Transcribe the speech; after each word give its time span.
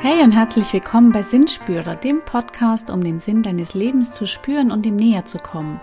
Hey 0.00 0.22
und 0.22 0.30
herzlich 0.30 0.72
willkommen 0.72 1.10
bei 1.10 1.22
Sinnspürer, 1.22 1.96
dem 1.96 2.24
Podcast, 2.24 2.88
um 2.88 3.02
den 3.02 3.18
Sinn 3.18 3.42
deines 3.42 3.74
Lebens 3.74 4.12
zu 4.12 4.28
spüren 4.28 4.70
und 4.70 4.86
ihm 4.86 4.94
näher 4.94 5.26
zu 5.26 5.38
kommen. 5.38 5.80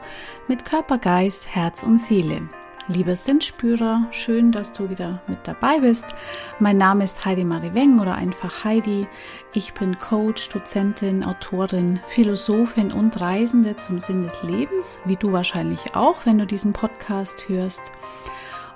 Mit 0.47 0.63
Körper, 0.63 0.97
Geist, 0.97 1.53
Herz 1.53 1.83
und 1.83 1.97
Seele. 1.97 2.47
Liebe 2.87 3.17
Sinnspürer, 3.17 4.07
schön, 4.11 4.53
dass 4.53 4.71
du 4.71 4.89
wieder 4.89 5.21
mit 5.27 5.39
dabei 5.45 5.81
bist. 5.81 6.15
Mein 6.59 6.77
Name 6.77 7.03
ist 7.03 7.25
Heidi 7.25 7.43
Marie 7.43 7.73
Weng 7.73 7.99
oder 7.99 8.15
einfach 8.15 8.63
Heidi. 8.63 9.05
Ich 9.53 9.73
bin 9.73 9.99
Coach, 9.99 10.47
Dozentin, 10.47 11.25
Autorin, 11.25 11.99
Philosophin 12.07 12.93
und 12.93 13.19
Reisende 13.19 13.75
zum 13.75 13.99
Sinn 13.99 14.21
des 14.21 14.41
Lebens, 14.43 14.97
wie 15.03 15.17
du 15.17 15.33
wahrscheinlich 15.33 15.93
auch, 15.93 16.25
wenn 16.25 16.37
du 16.37 16.45
diesen 16.45 16.71
Podcast 16.71 17.49
hörst. 17.49 17.91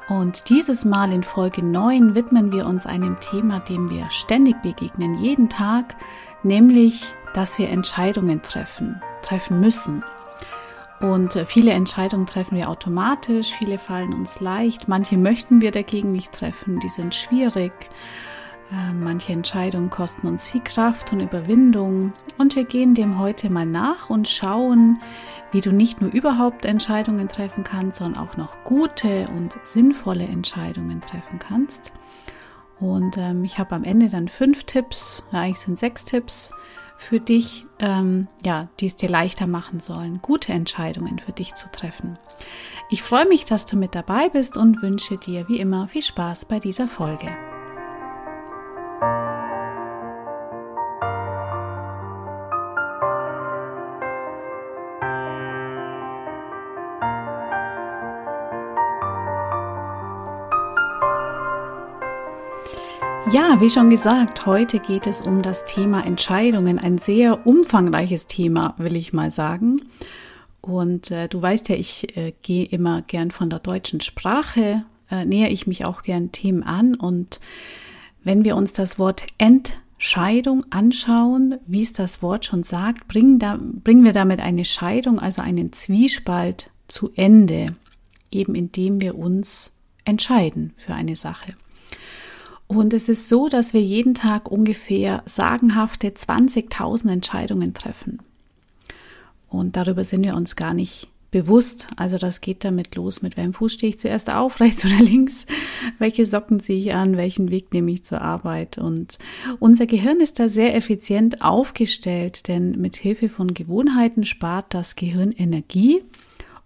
Und 0.10 0.50
dieses 0.50 0.86
Mal 0.86 1.14
in 1.14 1.22
Folge 1.22 1.64
9 1.64 2.16
widmen 2.16 2.52
wir 2.52 2.66
uns 2.66 2.88
einem 2.88 3.20
Thema, 3.20 3.60
dem 3.60 3.92
wir 3.92 4.10
ständig 4.10 4.60
begegnen, 4.64 5.20
jeden 5.20 5.50
Tag, 5.50 5.96
nämlich, 6.42 7.14
dass 7.36 7.60
wir 7.60 7.70
Entscheidungen 7.70 8.42
treffen, 8.42 9.00
treffen 9.22 9.60
müssen. 9.60 10.04
Und 11.00 11.34
viele 11.46 11.72
Entscheidungen 11.72 12.26
treffen 12.26 12.58
wir 12.58 12.70
automatisch, 12.70 13.54
viele 13.54 13.78
fallen 13.78 14.14
uns 14.14 14.40
leicht, 14.40 14.88
manche 14.88 15.16
möchten 15.16 15.62
wir 15.62 15.72
dagegen 15.72 16.12
nicht 16.12 16.34
treffen, 16.34 16.80
die 16.80 16.90
sind 16.90 17.14
schwierig. 17.14 17.72
Äh, 18.72 18.94
manche 18.94 19.34
Entscheidungen 19.34 19.90
kosten 19.90 20.28
uns 20.28 20.48
viel 20.48 20.62
Kraft 20.62 21.12
und 21.12 21.20
Überwindung. 21.20 22.14
Und 22.38 22.56
wir 22.56 22.66
gehen 22.66 22.94
dem 22.94 23.20
heute 23.20 23.50
mal 23.50 23.66
nach 23.66 24.10
und 24.10 24.28
schauen, 24.28 25.02
wie 25.52 25.62
du 25.62 25.72
nicht 25.72 26.02
nur 26.02 26.12
überhaupt 26.12 26.66
Entscheidungen 26.66 27.28
treffen 27.28 27.64
kannst, 27.64 27.98
sondern 27.98 28.24
auch 28.24 28.38
noch 28.38 28.64
gute 28.64 29.28
und 29.36 29.58
sinnvolle 29.64 30.26
Entscheidungen 30.26 31.02
treffen 31.02 31.40
kannst. 31.40 31.94
Und 32.80 33.18
ähm, 33.18 33.44
ich 33.44 33.58
habe 33.58 33.76
am 33.76 33.84
Ende 33.84 34.10
dann 34.10 34.28
fünf 34.28 34.64
Tipps, 34.64 35.26
eigentlich 35.32 35.60
sind 35.60 35.78
sechs 35.78 36.06
Tipps 36.06 36.52
für 36.96 37.20
dich, 37.20 37.66
ähm, 37.80 38.28
ja, 38.46 38.68
die 38.80 38.86
es 38.86 38.96
dir 38.96 39.10
leichter 39.10 39.48
machen 39.48 39.80
sollen, 39.80 40.20
gute 40.22 40.54
Entscheidungen 40.54 41.18
für 41.18 41.32
dich 41.32 41.56
zu 41.56 41.70
treffen. 41.72 42.20
Ich 42.90 43.04
freue 43.04 43.28
mich, 43.28 43.46
dass 43.46 43.66
du 43.66 43.78
mit 43.78 43.96
dabei 43.96 44.30
bist 44.30 44.58
und 44.58 44.82
wünsche 44.82 45.18
dir 45.18 45.48
wie 45.48 45.60
immer 45.60 45.88
viel 45.88 46.02
Spaß 46.02 46.46
bei 46.46 46.60
dieser 46.60 46.88
Folge. 46.88 47.36
Ja, 63.32 63.62
wie 63.62 63.70
schon 63.70 63.92
gesagt, 63.92 64.48
heute 64.48 64.80
geht 64.80 65.06
es 65.06 65.22
um 65.22 65.44
das 65.44 65.66
Thema 65.66 66.04
Entscheidungen. 66.04 66.80
Ein 66.80 66.98
sehr 66.98 67.46
umfangreiches 67.46 68.26
Thema, 68.26 68.74
will 68.80 68.96
ich 68.96 69.14
mal 69.14 69.30
sagen. 69.30 69.84
Und 70.62 71.12
äh, 71.12 71.28
du 71.28 71.40
weißt 71.40 71.70
ja, 71.70 71.76
ich 71.76 72.18
äh, 72.18 72.34
gehe 72.42 72.66
immer 72.66 73.04
gern 73.04 73.30
von 73.30 73.52
der 73.52 73.60
deutschen 73.60 74.02
Sprache, 74.02 74.84
äh, 75.12 75.26
näher 75.26 75.52
ich 75.52 75.68
mich 75.68 75.86
auch 75.86 76.02
gern 76.02 76.32
Themen 76.32 76.64
an. 76.64 76.96
Und 76.96 77.40
wenn 78.24 78.44
wir 78.46 78.56
uns 78.56 78.74
das 78.74 78.98
Wort 78.98 79.28
Entscheidung 79.38 80.66
anschauen, 80.72 81.60
wie 81.68 81.84
es 81.84 81.94
das 81.94 82.24
Wort 82.24 82.46
schon 82.46 82.64
sagt, 82.64 83.08
bringen, 83.08 83.38
da, 83.38 83.60
bringen 83.62 84.06
wir 84.06 84.14
damit 84.14 84.40
eine 84.40 84.66
Scheidung, 84.66 85.20
also 85.20 85.44
einen 85.44 85.72
Zwiespalt 85.72 86.72
zu 86.88 87.12
Ende, 87.16 87.76
eben 88.32 88.56
indem 88.56 89.02
wir 89.02 89.20
uns 89.20 89.72
entscheiden 90.04 90.74
für 90.78 90.96
eine 90.96 91.16
Sache. 91.16 91.54
Und 92.72 92.94
es 92.94 93.10
ist 93.10 93.28
so, 93.30 93.50
dass 93.50 93.74
wir 93.74 93.82
jeden 93.82 94.14
Tag 94.14 94.52
ungefähr 94.52 95.24
sagenhafte 95.26 96.10
20.000 96.10 97.12
Entscheidungen 97.12 97.74
treffen. 97.74 98.20
Und 99.50 99.76
darüber 99.76 100.04
sind 100.04 100.24
wir 100.24 100.36
uns 100.36 100.56
gar 100.56 100.76
nicht 100.76 101.08
bewusst. 101.32 101.88
Also 101.96 102.20
das 102.20 102.42
geht 102.42 102.64
damit 102.64 102.96
los, 102.96 103.24
mit 103.24 103.38
welchem 103.38 103.54
Fuß 103.54 103.74
stehe 103.74 103.90
ich 103.90 103.98
zuerst 103.98 104.32
auf, 104.32 104.60
rechts 104.60 104.86
oder 104.86 105.00
links, 105.00 105.48
welche 105.98 106.28
Socken 106.28 106.60
ziehe 106.60 106.78
ich 106.78 106.94
an, 106.94 107.18
welchen 107.18 107.50
Weg 107.50 107.74
nehme 107.74 107.90
ich 107.90 108.04
zur 108.04 108.22
Arbeit. 108.22 108.78
Und 108.78 109.18
unser 109.58 109.88
Gehirn 109.88 110.20
ist 110.20 110.38
da 110.38 110.48
sehr 110.48 110.76
effizient 110.76 111.42
aufgestellt, 111.42 112.48
denn 112.48 112.80
mit 112.80 112.96
Hilfe 112.96 113.30
von 113.30 113.56
Gewohnheiten 113.56 114.26
spart 114.26 114.76
das 114.76 114.94
Gehirn 114.94 115.32
Energie 115.32 116.04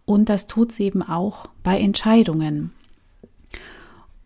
und 0.03 0.27
das 0.27 0.47
tut 0.47 0.71
es 0.71 0.81
eben 0.81 1.01
auch 1.01 1.47
bei 1.63 1.79
Entscheidungen. 1.79 2.73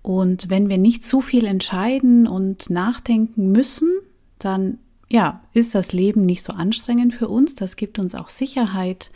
Und 0.08 0.50
wenn 0.50 0.70
wir 0.70 0.78
nicht 0.78 1.04
zu 1.04 1.20
viel 1.20 1.44
entscheiden 1.44 2.28
und 2.28 2.70
nachdenken 2.70 3.52
müssen, 3.52 3.92
dann 4.40 4.78
ja, 5.10 5.42
ist 5.52 5.76
das 5.76 5.92
Leben 5.92 6.26
nicht 6.26 6.44
so 6.44 6.54
anstrengend 6.54 7.14
für 7.14 7.28
uns. 7.28 7.56
Das 7.56 7.76
gibt 7.76 8.00
uns 8.00 8.16
auch 8.16 8.30
Sicherheit 8.30 9.12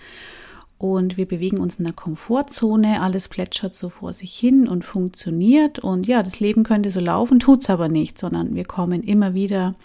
und 0.78 1.16
wir 1.16 1.26
bewegen 1.26 1.60
uns 1.60 1.78
in 1.80 1.86
der 1.86 1.94
Komfortzone. 1.94 3.02
Alles 3.02 3.30
plätschert 3.30 3.74
so 3.74 3.88
vor 3.88 4.12
sich 4.12 4.38
hin 4.38 4.68
und 4.68 4.84
funktioniert. 4.84 5.80
Und 5.80 6.08
ja, 6.08 6.24
das 6.24 6.42
Leben 6.42 6.64
könnte 6.64 6.90
so 6.90 7.00
laufen, 7.00 7.40
tut 7.40 7.62
es 7.62 7.70
aber 7.70 7.88
nicht, 7.88 8.20
sondern 8.20 8.54
wir 8.54 8.66
kommen 8.66 9.02
immer 9.02 9.34
wieder 9.34 9.76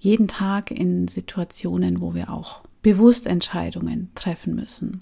jeden 0.00 0.28
Tag 0.28 0.70
in 0.70 1.08
Situationen, 1.08 2.02
wo 2.02 2.12
wir 2.14 2.30
auch 2.30 2.60
bewusst 2.82 3.26
Entscheidungen 3.26 4.10
treffen 4.14 4.54
müssen. 4.54 5.00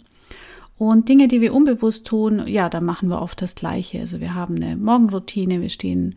Und 0.78 1.08
Dinge, 1.08 1.26
die 1.26 1.40
wir 1.40 1.52
unbewusst 1.52 2.06
tun, 2.06 2.46
ja, 2.46 2.68
da 2.68 2.80
machen 2.80 3.08
wir 3.08 3.20
oft 3.20 3.42
das 3.42 3.56
Gleiche. 3.56 4.00
Also 4.00 4.20
wir 4.20 4.34
haben 4.34 4.56
eine 4.56 4.76
Morgenroutine, 4.76 5.60
wir 5.60 5.70
stehen 5.70 6.14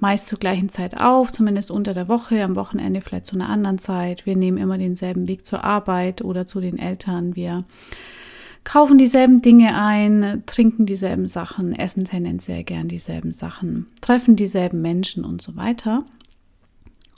meist 0.00 0.26
zur 0.26 0.40
gleichen 0.40 0.68
Zeit 0.68 1.00
auf, 1.00 1.30
zumindest 1.30 1.70
unter 1.70 1.94
der 1.94 2.08
Woche, 2.08 2.42
am 2.42 2.56
Wochenende 2.56 3.00
vielleicht 3.00 3.26
zu 3.26 3.36
einer 3.36 3.48
anderen 3.48 3.78
Zeit. 3.78 4.26
Wir 4.26 4.36
nehmen 4.36 4.58
immer 4.58 4.76
denselben 4.76 5.28
Weg 5.28 5.46
zur 5.46 5.62
Arbeit 5.62 6.22
oder 6.22 6.44
zu 6.44 6.60
den 6.60 6.76
Eltern. 6.76 7.36
Wir 7.36 7.64
kaufen 8.64 8.98
dieselben 8.98 9.40
Dinge 9.42 9.76
ein, 9.76 10.42
trinken 10.46 10.86
dieselben 10.86 11.28
Sachen, 11.28 11.72
essen 11.72 12.04
tendenziell 12.04 12.64
gern 12.64 12.88
dieselben 12.88 13.32
Sachen, 13.32 13.86
treffen 14.00 14.34
dieselben 14.34 14.82
Menschen 14.82 15.24
und 15.24 15.40
so 15.40 15.54
weiter. 15.54 16.04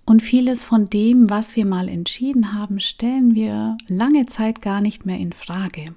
Und 0.05 0.23
vieles 0.23 0.62
von 0.62 0.84
dem, 0.84 1.31
was 1.31 1.56
wir 1.56 1.65
mal 1.65 1.89
entschieden 1.89 2.53
haben, 2.53 2.78
stellen 2.78 3.34
wir 3.34 3.78
lange 3.89 4.27
Zeit 4.27 4.61
gar 4.61 4.83
nicht 4.83 5.06
mehr 5.06 5.19
in 5.19 5.33
Frage. 5.33 5.94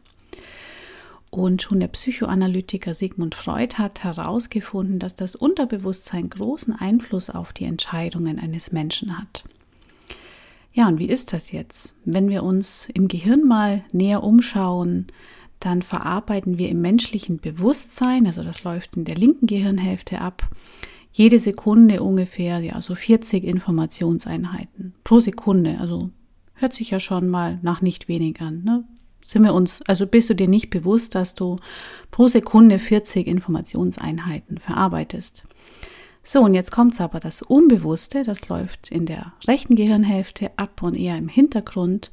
Und 1.38 1.62
schon 1.62 1.80
der 1.80 1.90
Psychoanalytiker 1.90 2.96
Sigmund 2.96 3.36
Freud 3.36 3.76
hat 3.76 4.04
herausgefunden, 4.04 4.98
dass 4.98 5.14
das 5.14 5.36
Unterbewusstsein 5.36 6.32
großen 6.32 6.74
Einfluss 6.74 7.30
auf 7.30 7.54
die 7.54 7.66
Entscheidungen 7.66 8.40
eines 8.40 8.72
Menschen 8.72 9.20
hat. 9.20 9.44
Ja, 10.74 10.88
und 10.88 10.98
wie 10.98 11.06
ist 11.06 11.34
das 11.34 11.52
jetzt? 11.52 11.94
Wenn 12.06 12.30
wir 12.30 12.42
uns 12.42 12.90
im 12.92 13.08
Gehirn 13.08 13.44
mal 13.44 13.84
näher 13.92 14.24
umschauen, 14.24 15.06
dann 15.60 15.84
verarbeiten 15.84 16.58
wir 16.58 16.70
im 16.70 16.82
menschlichen 16.82 17.38
Bewusstsein, 17.38 18.26
also 18.26 18.42
das 18.42 18.64
läuft 18.64 18.98
in 18.98 19.06
der 19.06 19.16
linken 19.16 19.46
Gehirnhälfte 19.46 20.22
ab, 20.22 20.50
jede 21.12 21.38
Sekunde 21.38 22.02
ungefähr, 22.02 22.62
ja, 22.62 22.82
so 22.82 22.96
40 22.96 23.44
Informationseinheiten 23.44 24.96
pro 25.04 25.20
Sekunde. 25.20 25.78
Also 25.80 26.10
hört 26.56 26.74
sich 26.74 26.90
ja 26.90 27.00
schon 27.00 27.28
mal 27.28 27.60
nach 27.62 27.82
nicht 27.82 28.08
wenig 28.08 28.42
an. 28.42 28.64
Ne? 28.64 28.86
Sind 29.28 29.44
wir 29.44 29.54
uns, 29.54 29.82
also 29.88 30.08
bist 30.08 30.30
du 30.30 30.34
dir 30.34 30.48
nicht 30.48 30.70
bewusst, 30.70 31.14
dass 31.14 31.36
du 31.36 31.58
pro 32.10 32.28
Sekunde 32.28 32.80
40 32.80 33.28
Informationseinheiten 33.28 34.58
verarbeitest. 34.58 35.44
So, 36.24 36.42
und 36.42 36.54
jetzt 36.54 36.72
kommt 36.72 36.94
es 36.94 37.02
aber 37.02 37.20
das 37.20 37.42
Unbewusste, 37.42 38.24
das 38.24 38.50
läuft 38.50 38.90
in 38.90 39.06
der 39.06 39.34
rechten 39.48 39.76
Gehirnhälfte 39.76 40.52
ab 40.58 40.82
und 40.82 40.96
eher 40.96 41.18
im 41.18 41.28
Hintergrund. 41.28 42.12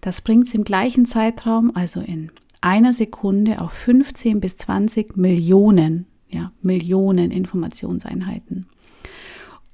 Das 0.00 0.20
bringt 0.20 0.46
es 0.46 0.54
im 0.54 0.64
gleichen 0.64 1.06
Zeitraum, 1.06 1.72
also 1.74 2.00
in 2.00 2.30
einer 2.60 2.92
Sekunde, 2.92 3.60
auf 3.60 3.72
15 3.72 4.40
bis 4.40 4.56
20 4.56 5.16
Millionen, 5.16 6.06
ja, 6.28 6.50
Millionen 6.62 7.30
Informationseinheiten. 7.30 8.66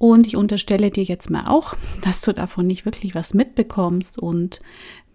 Und 0.01 0.25
ich 0.25 0.35
unterstelle 0.35 0.89
dir 0.89 1.03
jetzt 1.03 1.29
mal 1.29 1.45
auch, 1.45 1.75
dass 2.01 2.21
du 2.21 2.33
davon 2.33 2.65
nicht 2.65 2.85
wirklich 2.85 3.13
was 3.13 3.35
mitbekommst. 3.35 4.17
Und 4.17 4.59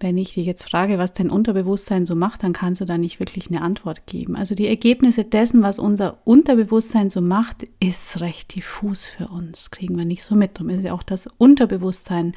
wenn 0.00 0.19
ich 0.19 0.34
dir 0.34 0.43
jetzt 0.43 0.70
frage, 0.70 0.98
was 0.98 1.12
dein 1.12 1.31
Unterbewusstsein 1.31 2.06
so 2.06 2.14
macht, 2.14 2.43
dann 2.43 2.52
kannst 2.52 2.81
du 2.81 2.84
da 2.84 2.98
nicht 2.98 3.19
wirklich 3.19 3.48
eine 3.48 3.62
Antwort 3.62 4.06
geben. 4.06 4.37
Also 4.37 4.54
die 4.54 4.69
Ergebnisse 4.69 5.25
dessen, 5.25 5.62
was 5.62 5.78
unser 5.78 6.19
Unterbewusstsein 6.25 7.10
so 7.10 7.20
macht, 7.20 7.64
ist 7.81 8.20
recht 8.20 8.54
diffus 8.54 9.06
für 9.06 9.28
uns. 9.28 9.70
Kriegen 9.70 9.96
wir 9.96 10.04
nicht 10.04 10.22
so 10.22 10.34
mit. 10.34 10.56
Darum 10.56 10.70
ist 10.70 10.84
ja 10.84 10.93
auch 10.93 11.02
das 11.02 11.28
Unterbewusstsein, 11.38 12.34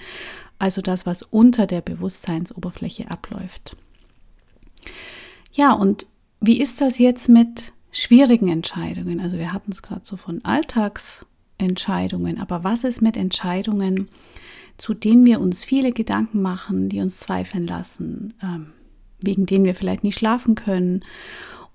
also 0.58 0.82
das, 0.82 1.06
was 1.06 1.24
unter 1.24 1.68
der 1.68 1.82
Bewusstseinsoberfläche 1.82 3.12
abläuft. 3.12 3.76
Ja, 5.52 5.74
und 5.74 6.06
wie 6.40 6.62
ist 6.62 6.82
das 6.82 7.00
jetzt 7.00 7.28
mit 7.28 7.74
schwierigen 7.92 8.48
Entscheidungen? 8.48 9.20
Also 9.20 9.38
wir 9.38 9.52
hatten 9.52 9.72
es 9.72 9.82
gerade 9.82 10.06
so 10.06 10.16
von 10.16 10.44
Alltags 10.46 11.26
Entscheidungen. 11.60 12.40
Aber 12.40 12.64
was 12.64 12.84
ist 12.84 13.02
mit 13.02 13.18
Entscheidungen, 13.18 14.08
zu 14.80 14.94
denen 14.94 15.26
wir 15.26 15.40
uns 15.40 15.66
viele 15.66 15.92
Gedanken 15.92 16.42
machen, 16.42 16.90
die 16.90 17.02
uns 17.02 17.20
zweifeln 17.20 17.68
lassen, 17.68 18.34
ähm, 18.42 18.68
wegen 19.22 19.46
denen 19.46 19.66
wir 19.66 19.76
vielleicht 19.76 20.04
nicht 20.04 20.18
schlafen 20.18 20.56
können 20.56 21.04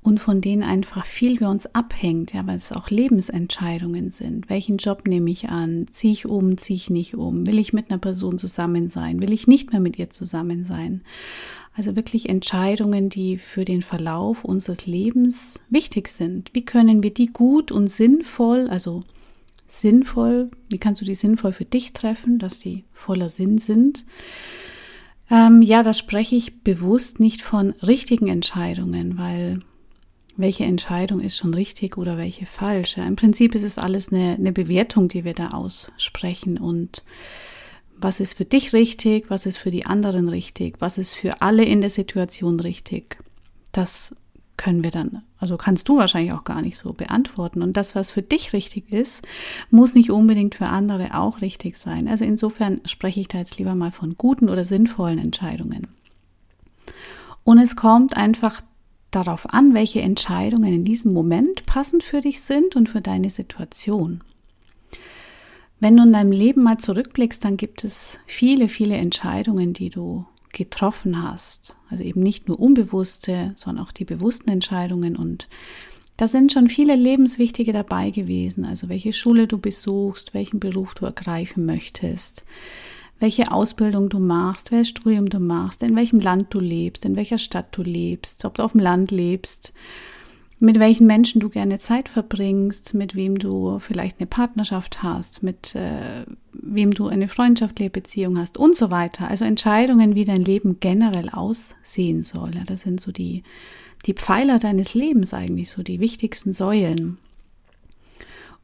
und 0.04 0.20
von 0.20 0.40
denen 0.40 0.62
einfach 0.62 1.06
viel 1.06 1.38
für 1.38 1.48
uns 1.48 1.66
abhängt, 1.74 2.34
ja, 2.34 2.46
weil 2.46 2.56
es 2.56 2.72
auch 2.72 2.90
Lebensentscheidungen 2.90 4.10
sind. 4.10 4.50
Welchen 4.50 4.76
Job 4.76 5.06
nehme 5.06 5.30
ich 5.30 5.48
an? 5.48 5.86
Ziehe 5.90 6.12
ich 6.12 6.26
um, 6.26 6.58
ziehe 6.58 6.76
ich 6.76 6.90
nicht 6.90 7.14
um? 7.14 7.46
Will 7.46 7.58
ich 7.58 7.72
mit 7.72 7.90
einer 7.90 7.98
Person 7.98 8.38
zusammen 8.38 8.88
sein? 8.88 9.22
Will 9.22 9.32
ich 9.32 9.46
nicht 9.46 9.72
mehr 9.72 9.80
mit 9.80 9.98
ihr 9.98 10.10
zusammen 10.10 10.64
sein? 10.64 11.02
Also 11.74 11.96
wirklich 11.96 12.28
Entscheidungen, 12.28 13.08
die 13.08 13.36
für 13.36 13.64
den 13.64 13.82
Verlauf 13.82 14.44
unseres 14.44 14.86
Lebens 14.86 15.60
wichtig 15.70 16.08
sind. 16.08 16.50
Wie 16.52 16.64
können 16.64 17.02
wir 17.02 17.12
die 17.12 17.32
gut 17.32 17.72
und 17.72 17.88
sinnvoll, 17.88 18.68
also 18.68 19.04
sinnvoll, 19.66 20.50
wie 20.69 20.78
kannst 20.78 21.00
du 21.00 21.05
die 21.05 21.14
sinnvoll 21.14 21.52
für 21.52 21.64
dich 21.64 21.93
treffen, 21.93 22.38
dass 22.38 22.58
die 22.58 22.84
voller 22.93 23.28
Sinn 23.28 23.58
sind? 23.58 24.05
Ähm, 25.31 25.62
ja, 25.62 25.82
da 25.82 25.94
spreche 25.94 26.37
ich 26.37 26.62
bewusst 26.62 27.20
nicht 27.20 27.43
von 27.43 27.70
richtigen 27.82 28.28
Entscheidungen, 28.28 29.19
weil 29.19 29.61
welche 30.37 30.64
Entscheidung 30.64 31.20
ist 31.20 31.37
schon 31.37 31.55
richtig 31.55 31.96
oder 31.96 32.19
welche 32.19 32.46
falsch. 32.46 32.96
Ja, 32.96 33.06
Im 33.06 33.16
Prinzip 33.16 33.55
ist 33.55 33.62
es 33.62 33.78
alles 33.78 34.12
eine, 34.12 34.34
eine 34.34 34.52
Bewertung, 34.52 35.08
die 35.08 35.25
wir 35.25 35.34
da 35.34 35.49
aussprechen 35.49 36.58
und 36.58 37.05
was 37.96 38.20
ist 38.20 38.34
für 38.34 38.44
dich 38.44 38.72
richtig, 38.72 39.31
was 39.31 39.46
ist 39.46 39.56
für 39.56 39.70
die 39.70 39.87
anderen 39.87 40.28
richtig, 40.28 40.81
was 40.81 40.99
ist 40.99 41.14
für 41.14 41.40
alle 41.40 41.64
in 41.64 41.81
der 41.81 41.90
Situation 41.90 42.58
richtig. 42.58 43.19
Das 43.72 44.16
können 44.56 44.84
wir 44.84 44.90
dann, 44.90 45.22
also 45.38 45.56
kannst 45.56 45.88
du 45.88 45.96
wahrscheinlich 45.96 46.32
auch 46.32 46.44
gar 46.44 46.62
nicht 46.62 46.76
so 46.76 46.92
beantworten. 46.92 47.62
Und 47.62 47.76
das, 47.76 47.94
was 47.94 48.10
für 48.10 48.22
dich 48.22 48.52
richtig 48.52 48.92
ist, 48.92 49.26
muss 49.70 49.94
nicht 49.94 50.10
unbedingt 50.10 50.54
für 50.54 50.66
andere 50.66 51.18
auch 51.18 51.40
richtig 51.40 51.76
sein. 51.76 52.08
Also 52.08 52.24
insofern 52.24 52.80
spreche 52.84 53.20
ich 53.20 53.28
da 53.28 53.38
jetzt 53.38 53.58
lieber 53.58 53.74
mal 53.74 53.90
von 53.90 54.16
guten 54.16 54.48
oder 54.48 54.64
sinnvollen 54.64 55.18
Entscheidungen. 55.18 55.88
Und 57.42 57.58
es 57.58 57.76
kommt 57.76 58.16
einfach 58.16 58.62
darauf 59.10 59.52
an, 59.52 59.74
welche 59.74 60.00
Entscheidungen 60.00 60.72
in 60.72 60.84
diesem 60.84 61.12
Moment 61.12 61.66
passend 61.66 62.02
für 62.02 62.20
dich 62.20 62.40
sind 62.40 62.74
und 62.74 62.88
für 62.88 63.00
deine 63.00 63.30
Situation. 63.30 64.22
Wenn 65.80 65.96
du 65.96 66.04
in 66.04 66.12
deinem 66.12 66.32
Leben 66.32 66.62
mal 66.62 66.78
zurückblickst, 66.78 67.44
dann 67.44 67.56
gibt 67.56 67.84
es 67.84 68.18
viele, 68.26 68.68
viele 68.68 68.96
Entscheidungen, 68.96 69.72
die 69.72 69.90
du 69.90 70.24
getroffen 70.54 71.22
hast. 71.22 71.76
Also 71.90 72.02
eben 72.02 72.22
nicht 72.22 72.48
nur 72.48 72.58
unbewusste, 72.58 73.52
sondern 73.56 73.84
auch 73.84 73.92
die 73.92 74.06
bewussten 74.06 74.48
Entscheidungen. 74.50 75.16
Und 75.16 75.48
da 76.16 76.28
sind 76.28 76.52
schon 76.52 76.68
viele 76.68 76.96
lebenswichtige 76.96 77.72
dabei 77.72 78.10
gewesen. 78.10 78.64
Also 78.64 78.88
welche 78.88 79.12
Schule 79.12 79.46
du 79.46 79.58
besuchst, 79.58 80.32
welchen 80.32 80.60
Beruf 80.60 80.94
du 80.94 81.04
ergreifen 81.04 81.66
möchtest, 81.66 82.46
welche 83.20 83.52
Ausbildung 83.52 84.08
du 84.08 84.18
machst, 84.18 84.70
welches 84.70 84.88
Studium 84.88 85.28
du 85.28 85.40
machst, 85.40 85.82
in 85.82 85.96
welchem 85.96 86.20
Land 86.20 86.54
du 86.54 86.60
lebst, 86.60 87.04
in 87.04 87.16
welcher 87.16 87.38
Stadt 87.38 87.76
du 87.76 87.82
lebst, 87.82 88.44
ob 88.44 88.54
du 88.54 88.62
auf 88.62 88.72
dem 88.72 88.80
Land 88.80 89.10
lebst, 89.10 89.72
mit 90.58 90.78
welchen 90.78 91.06
Menschen 91.06 91.40
du 91.40 91.48
gerne 91.48 91.78
Zeit 91.78 92.08
verbringst, 92.08 92.94
mit 92.94 93.14
wem 93.14 93.38
du 93.38 93.78
vielleicht 93.78 94.20
eine 94.20 94.26
Partnerschaft 94.26 95.02
hast, 95.02 95.42
mit 95.42 95.74
äh, 95.74 96.24
wem 96.52 96.92
du 96.92 97.08
eine 97.08 97.28
freundschaftliche 97.28 97.90
Beziehung 97.90 98.38
hast 98.38 98.56
und 98.56 98.76
so 98.76 98.90
weiter. 98.90 99.28
Also 99.28 99.44
Entscheidungen, 99.44 100.14
wie 100.14 100.24
dein 100.24 100.44
Leben 100.44 100.78
generell 100.80 101.28
aussehen 101.30 102.22
soll. 102.22 102.54
Ja, 102.54 102.64
das 102.64 102.82
sind 102.82 103.00
so 103.00 103.10
die, 103.10 103.42
die 104.06 104.14
Pfeiler 104.14 104.58
deines 104.58 104.94
Lebens 104.94 105.34
eigentlich, 105.34 105.70
so 105.70 105.82
die 105.82 106.00
wichtigsten 106.00 106.52
Säulen. 106.52 107.18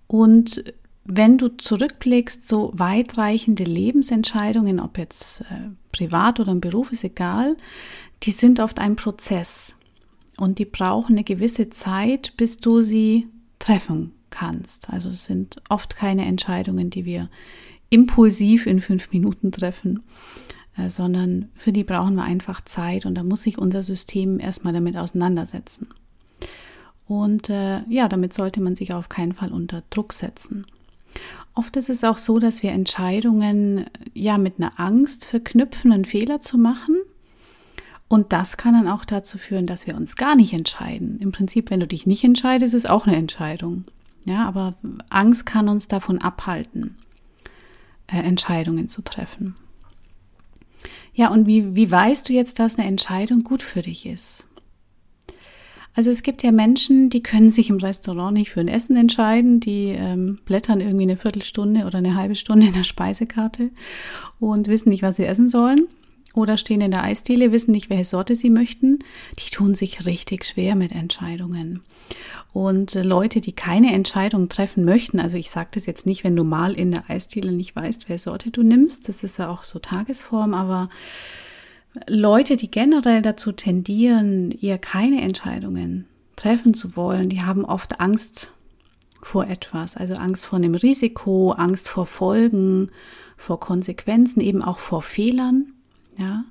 Und 0.06 0.64
wenn 1.04 1.38
du 1.38 1.48
zurückblickst, 1.48 2.46
so 2.46 2.72
weitreichende 2.75 3.64
Lebensentscheidungen, 3.64 4.81
ob 4.81 4.96
jetzt 4.96 5.40
äh, 5.42 5.70
privat 5.92 6.40
oder 6.40 6.52
im 6.52 6.60
Beruf, 6.60 6.92
ist 6.92 7.04
egal, 7.04 7.56
die 8.22 8.32
sind 8.32 8.60
oft 8.60 8.78
ein 8.78 8.96
Prozess 8.96 9.75
und 10.40 10.58
die 10.58 10.64
brauchen 10.64 11.12
eine 11.12 11.25
gewisse 11.25 11.69
Zeit, 11.69 12.32
bis 12.38 12.56
du 12.56 12.81
sie 12.81 13.28
treffen 13.58 14.12
kannst. 14.31 14.88
Also 14.88 15.10
es 15.10 15.26
sind 15.26 15.60
oft 15.69 15.96
keine 15.96 16.25
Entscheidungen, 16.25 16.88
die 16.88 17.04
wir 17.04 17.28
impulsiv 17.90 18.66
in 18.66 18.81
fünf 18.81 19.12
Minuten 19.12 19.52
treffen, 19.52 20.02
äh, 20.78 20.88
sondern 20.88 21.50
für 21.54 21.72
die 21.72 21.84
brauchen 21.84 22.14
wir 22.14 22.25
einfach 22.25 22.62
Zeit 22.62 23.04
und 23.04 23.16
da 23.16 23.22
muss 23.22 23.42
sich 23.42 23.58
unser 23.58 23.82
System 23.82 24.40
erstmal 24.40 24.72
damit 24.72 24.96
auseinandersetzen. 24.96 25.88
Und 27.06 27.50
äh, 27.50 27.82
ja, 27.90 28.08
damit 28.08 28.32
sollte 28.32 28.62
man 28.62 28.75
sich 28.75 28.94
auf 28.94 29.10
keinen 29.10 29.34
Fall 29.34 29.52
unter 29.52 29.82
Druck 29.90 30.14
setzen. 30.14 30.64
Oft 31.54 31.76
ist 31.76 31.90
es 31.90 32.02
auch 32.02 32.16
so, 32.16 32.38
dass 32.38 32.62
wir 32.62 32.70
Entscheidungen 32.70 33.84
ja 34.14 34.38
mit 34.38 34.54
einer 34.58 34.81
Angst 34.81 35.26
verknüpfen, 35.26 35.92
einen 35.92 36.06
Fehler 36.06 36.40
zu 36.40 36.56
machen. 36.56 36.96
Und 38.11 38.33
das 38.33 38.57
kann 38.57 38.75
dann 38.75 38.89
auch 38.89 39.05
dazu 39.05 39.39
führen, 39.39 39.69
dass 39.69 39.87
wir 39.87 39.95
uns 39.95 40.17
gar 40.17 40.35
nicht 40.35 40.53
entscheiden. 40.53 41.21
Im 41.21 41.31
Prinzip, 41.31 41.71
wenn 41.71 41.79
du 41.79 41.87
dich 41.87 42.09
nicht 42.09 42.25
entscheidest, 42.25 42.75
ist 42.75 42.91
auch 42.91 43.07
eine 43.07 43.15
Entscheidung. 43.15 43.85
Ja, 44.25 44.49
aber 44.49 44.75
Angst 45.11 45.47
kann 45.47 45.69
uns 45.69 45.87
davon 45.87 46.19
abhalten, 46.19 46.97
äh, 48.09 48.19
Entscheidungen 48.19 48.89
zu 48.89 49.03
treffen. 49.03 49.55
Ja, 51.15 51.29
und 51.29 51.47
wie, 51.47 51.77
wie 51.77 51.89
weißt 51.89 52.29
du 52.29 52.33
jetzt, 52.33 52.59
dass 52.59 52.81
eine 52.81 52.89
Entscheidung 52.89 53.45
gut 53.45 53.62
für 53.62 53.83
dich 53.83 54.07
ist? 54.07 54.45
Also 55.95 56.11
es 56.11 56.25
gibt 56.25 56.43
ja 56.43 56.51
Menschen, 56.51 57.11
die 57.11 57.23
können 57.23 57.51
sich 57.51 57.71
im 57.71 57.79
Restaurant 57.79 58.35
nicht 58.35 58.51
für 58.51 58.59
ein 58.59 58.69
Essen 58.69 58.97
entscheiden, 58.97 59.61
die 59.61 59.91
ähm, 59.91 60.41
blättern 60.45 60.81
irgendwie 60.81 61.05
eine 61.05 61.17
Viertelstunde 61.17 61.85
oder 61.85 61.99
eine 61.99 62.17
halbe 62.17 62.35
Stunde 62.35 62.67
in 62.67 62.73
der 62.73 62.83
Speisekarte 62.83 63.71
und 64.41 64.67
wissen 64.67 64.89
nicht, 64.89 65.05
was 65.05 65.15
sie 65.15 65.27
essen 65.27 65.49
sollen. 65.49 65.87
Oder 66.35 66.56
stehen 66.56 66.81
in 66.81 66.93
der 66.93 67.03
Eisdiele, 67.03 67.50
wissen 67.50 67.73
nicht, 67.73 67.91
welche 67.91 68.05
Sorte 68.05 68.37
sie 68.37 68.50
möchten. 68.50 69.00
Die 69.38 69.50
tun 69.50 69.75
sich 69.75 70.06
richtig 70.06 70.44
schwer 70.44 70.77
mit 70.77 70.93
Entscheidungen. 70.93 71.82
Und 72.53 72.94
äh, 72.94 73.03
Leute, 73.03 73.41
die 73.41 73.53
keine 73.53 73.93
Entscheidung 73.93 74.49
treffen 74.49 74.85
möchten, 74.85 75.21
also 75.21 75.37
ich 75.37 75.50
sage 75.50 75.71
das 75.73 75.87
jetzt 75.87 76.06
nicht, 76.06 76.23
wenn 76.25 76.37
du 76.37 76.44
mal 76.44 76.75
in 76.75 76.93
der 76.93 77.09
Eisdiele 77.09 77.53
nicht 77.53 77.75
weißt, 77.75 78.09
welche 78.09 78.25
Sorte 78.25 78.50
du 78.50 78.62
nimmst, 78.62 79.09
das 79.09 79.23
ist 79.23 79.38
ja 79.38 79.49
auch 79.49 79.65
so 79.65 79.79
Tagesform, 79.79 80.55
aber 80.55 80.88
Leute, 82.09 82.56
die 82.56 82.71
generell 82.71 83.23
dazu 83.23 83.50
tendieren, 83.53 84.53
eher 84.53 84.79
keine 84.79 85.23
Entscheidungen 85.23 86.06
treffen 86.37 86.75
zu 86.75 86.97
wollen, 86.97 87.29
die 87.29 87.43
haben 87.43 87.65
oft 87.65 88.00
Angst 88.00 88.53
vor 89.21 89.47
etwas, 89.47 89.97
also 89.97 90.15
Angst 90.15 90.47
vor 90.47 90.59
einem 90.59 90.75
Risiko, 90.75 91.53
Angst 91.53 91.88
vor 91.88 92.06
Folgen, 92.06 92.91
vor 93.37 93.61
Konsequenzen, 93.61 94.41
eben 94.41 94.62
auch 94.62 94.79
vor 94.79 95.03
Fehlern, 95.03 95.73
ja. 96.20 96.44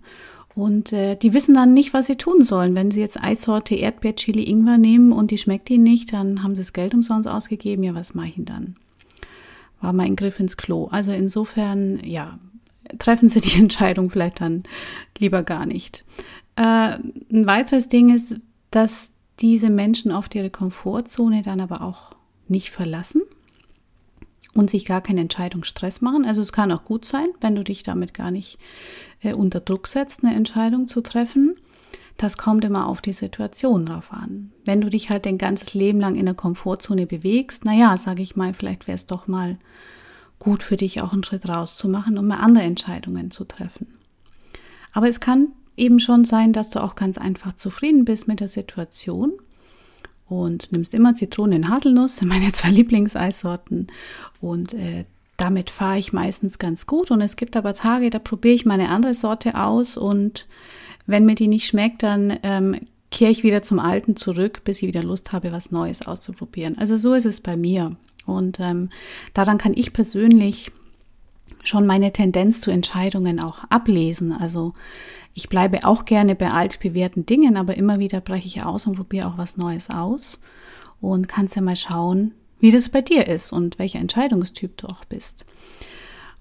Und 0.56 0.92
äh, 0.92 1.16
die 1.16 1.34
wissen 1.34 1.54
dann 1.56 1.74
nicht, 1.74 1.94
was 1.94 2.08
sie 2.08 2.18
tun 2.18 2.44
sollen. 2.44 2.76
Wenn 2.76 2.92
sie 2.92 3.00
jetzt 3.00 3.22
Eissorte 3.24 3.76
Erdbeer, 3.76 4.16
Chili, 4.16 4.44
Ingwer 4.44 4.78
nehmen 4.78 5.12
und 5.12 5.32
die 5.32 5.38
schmeckt 5.38 5.70
ihnen 5.70 5.84
nicht, 5.84 6.12
dann 6.12 6.44
haben 6.44 6.56
sie 6.56 6.62
das 6.62 6.74
Geld 6.74 6.94
umsonst 6.94 7.30
ausgegeben. 7.30 7.84
Ja, 7.84 7.96
was 7.96 8.14
mache 8.14 8.28
ich 8.28 8.36
denn 8.36 8.46
dann? 8.46 8.76
War 9.80 9.94
mein 9.94 10.16
Griff 10.16 10.40
ins 10.40 10.58
Klo. 10.58 10.88
Also 10.92 11.12
insofern, 11.12 12.04
ja, 12.04 12.40
treffen 12.98 13.30
Sie 13.30 13.40
die 13.40 13.60
Entscheidung 13.60 14.10
vielleicht 14.10 14.42
dann 14.42 14.64
lieber 15.18 15.44
gar 15.44 15.66
nicht. 15.66 16.04
Äh, 16.56 16.98
ein 17.32 17.46
weiteres 17.46 17.88
Ding 17.88 18.14
ist, 18.14 18.40
dass 18.72 19.14
diese 19.40 19.70
Menschen 19.70 20.12
oft 20.12 20.36
ihre 20.36 20.50
Komfortzone 20.50 21.42
dann 21.44 21.62
aber 21.62 21.82
auch 21.82 22.16
nicht 22.48 22.72
verlassen 22.72 23.22
und 24.54 24.70
sich 24.70 24.86
gar 24.86 25.02
keinen 25.02 25.20
Entscheidungsstress 25.20 26.02
machen. 26.02 26.26
Also 26.26 26.42
es 26.42 26.52
kann 26.52 26.72
auch 26.72 26.84
gut 26.84 27.06
sein, 27.06 27.28
wenn 27.42 27.56
du 27.56 27.64
dich 27.64 27.84
damit 27.84 28.14
gar 28.14 28.32
nicht 28.32 28.58
äh, 29.22 29.34
unter 29.34 29.60
Druck 29.60 29.88
setzt, 29.88 30.24
eine 30.24 30.36
Entscheidung 30.36 30.88
zu 30.88 31.02
treffen. 31.02 31.56
Das 32.18 32.38
kommt 32.38 32.66
immer 32.66 32.88
auf 32.88 33.02
die 33.02 33.14
Situation 33.14 33.86
drauf 33.86 34.12
an. 34.12 34.52
Wenn 34.66 34.82
du 34.82 34.90
dich 34.90 35.10
halt 35.10 35.26
dein 35.26 35.38
ganzes 35.38 35.74
Leben 35.74 36.02
lang 36.02 36.16
in 36.16 36.26
der 36.26 36.36
Komfortzone 36.36 37.06
bewegst, 37.06 37.64
naja, 37.64 37.96
sage 37.96 38.22
ich 38.22 38.36
mal, 38.36 38.54
vielleicht 38.54 38.88
wäre 38.88 38.96
es 38.96 39.06
doch 39.06 39.28
mal 39.28 39.58
gut 40.38 40.64
für 40.64 40.76
dich 40.76 41.02
auch 41.02 41.14
einen 41.14 41.24
Schritt 41.24 41.48
rauszumachen, 41.48 42.18
um 42.18 42.28
mal 42.28 42.40
andere 42.40 42.66
Entscheidungen 42.66 43.32
zu 43.32 43.46
treffen. 43.46 43.88
Aber 44.92 45.08
es 45.08 45.20
kann 45.20 45.50
eben 45.78 46.00
schon 46.00 46.26
sein, 46.26 46.52
dass 46.52 46.72
du 46.72 46.84
auch 46.84 46.96
ganz 46.96 47.18
einfach 47.18 47.54
zufrieden 47.54 48.04
bist 48.04 48.28
mit 48.28 48.40
der 48.40 48.48
Situation 48.48 49.34
und 50.30 50.72
nimmst 50.72 50.94
immer 50.94 51.14
Zitronen 51.14 51.64
und 51.64 51.70
Haselnuss, 51.70 52.22
meine 52.24 52.52
zwei 52.52 52.70
Lieblingseissorten 52.70 53.88
und 54.42 54.74
äh, 54.74 55.06
damit 55.38 55.70
fahre 55.70 55.98
ich 55.98 56.12
meistens 56.12 56.60
ganz 56.60 56.86
gut 56.86 57.12
und 57.12 57.22
es 57.22 57.38
gibt 57.38 57.56
aber 57.56 57.74
Tage, 57.74 58.10
da 58.10 58.20
probiere 58.20 58.56
ich 58.56 58.66
meine 58.66 58.90
andere 58.90 59.14
Sorte 59.14 59.56
aus 59.56 59.96
und 59.98 60.48
wenn 61.08 61.26
mir 61.26 61.36
die 61.36 61.48
nicht 61.48 61.66
schmeckt, 61.66 62.04
dann 62.04 62.38
ähm, 62.44 62.76
kehre 63.10 63.32
ich 63.32 63.44
wieder 63.44 63.64
zum 63.64 63.80
Alten 63.80 64.16
zurück, 64.16 64.62
bis 64.64 64.82
ich 64.82 64.88
wieder 64.88 65.02
Lust 65.02 65.32
habe, 65.32 65.52
was 65.52 65.72
Neues 65.72 66.06
auszuprobieren. 66.06 66.78
Also 66.78 66.98
so 66.98 67.14
ist 67.14 67.26
es 67.26 67.42
bei 67.42 67.58
mir. 67.58 67.96
Und 68.26 68.60
ähm, 68.60 68.90
daran 69.34 69.58
kann 69.58 69.74
ich 69.76 69.94
persönlich 69.94 70.72
schon 71.70 71.86
meine 71.86 72.12
Tendenz 72.12 72.60
zu 72.60 72.72
Entscheidungen 72.72 73.40
auch 73.40 73.64
ablesen. 73.70 74.34
Also 74.34 74.74
ich 75.34 75.48
bleibe 75.48 75.86
auch 75.86 76.06
gerne 76.06 76.36
bei 76.36 76.52
altbewährten 76.52 77.26
Dingen, 77.26 77.56
aber 77.56 77.78
immer 77.78 78.00
wieder 78.00 78.20
breche 78.20 78.48
ich 78.48 78.64
aus 78.64 78.88
und 78.88 78.96
probiere 78.96 79.28
auch 79.28 79.38
was 79.38 79.56
Neues 79.56 79.90
aus 79.90 80.40
und 81.00 81.28
kannst 81.28 81.56
ja 81.56 81.62
mal 81.62 81.76
schauen, 81.76 82.34
wie 82.60 82.72
das 82.72 82.90
bei 82.90 83.02
dir 83.02 83.28
ist 83.28 83.54
und 83.54 83.80
welcher 83.80 84.00
Entscheidungstyp 84.00 84.76
du 84.78 84.88
auch 84.88 85.06
bist. 85.06 85.46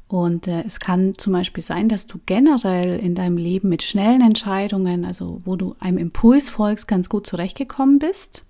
Und 0.09 0.49
äh, 0.49 0.63
es 0.65 0.81
kann 0.81 1.15
zum 1.19 1.35
Beispiel 1.35 1.63
sein, 1.63 1.89
dass 1.89 2.07
du 2.07 2.19
generell 2.25 2.99
in 2.99 3.15
deinem 3.15 3.37
Leben 3.37 3.69
mit 3.69 3.83
schnellen 3.83 4.23
Entscheidungen, 4.23 5.05
also 5.05 5.39
wo 5.45 5.55
du 5.55 5.77
einem 5.81 5.99
Impuls 5.99 6.49
folgst, 6.49 6.89
ganz 6.89 7.11
gut 7.11 7.27
zurechtgekommen 7.27 7.99
bist. 7.99 8.47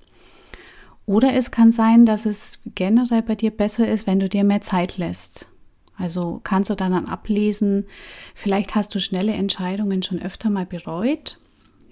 Oder 1.04 1.34
es 1.34 1.50
kann 1.50 1.72
sein, 1.72 2.06
dass 2.06 2.26
es 2.26 2.60
generell 2.74 3.22
bei 3.22 3.34
dir 3.34 3.50
besser 3.50 3.88
ist, 3.88 4.06
wenn 4.06 4.20
du 4.20 4.28
dir 4.28 4.44
mehr 4.44 4.60
Zeit 4.60 4.98
lässt. 4.98 5.48
Also 5.98 6.40
kannst 6.44 6.70
du 6.70 6.74
dann 6.74 7.06
ablesen, 7.06 7.86
vielleicht 8.34 8.74
hast 8.74 8.94
du 8.94 9.00
schnelle 9.00 9.32
Entscheidungen 9.32 10.02
schon 10.02 10.22
öfter 10.22 10.48
mal 10.48 10.64
bereut 10.64 11.38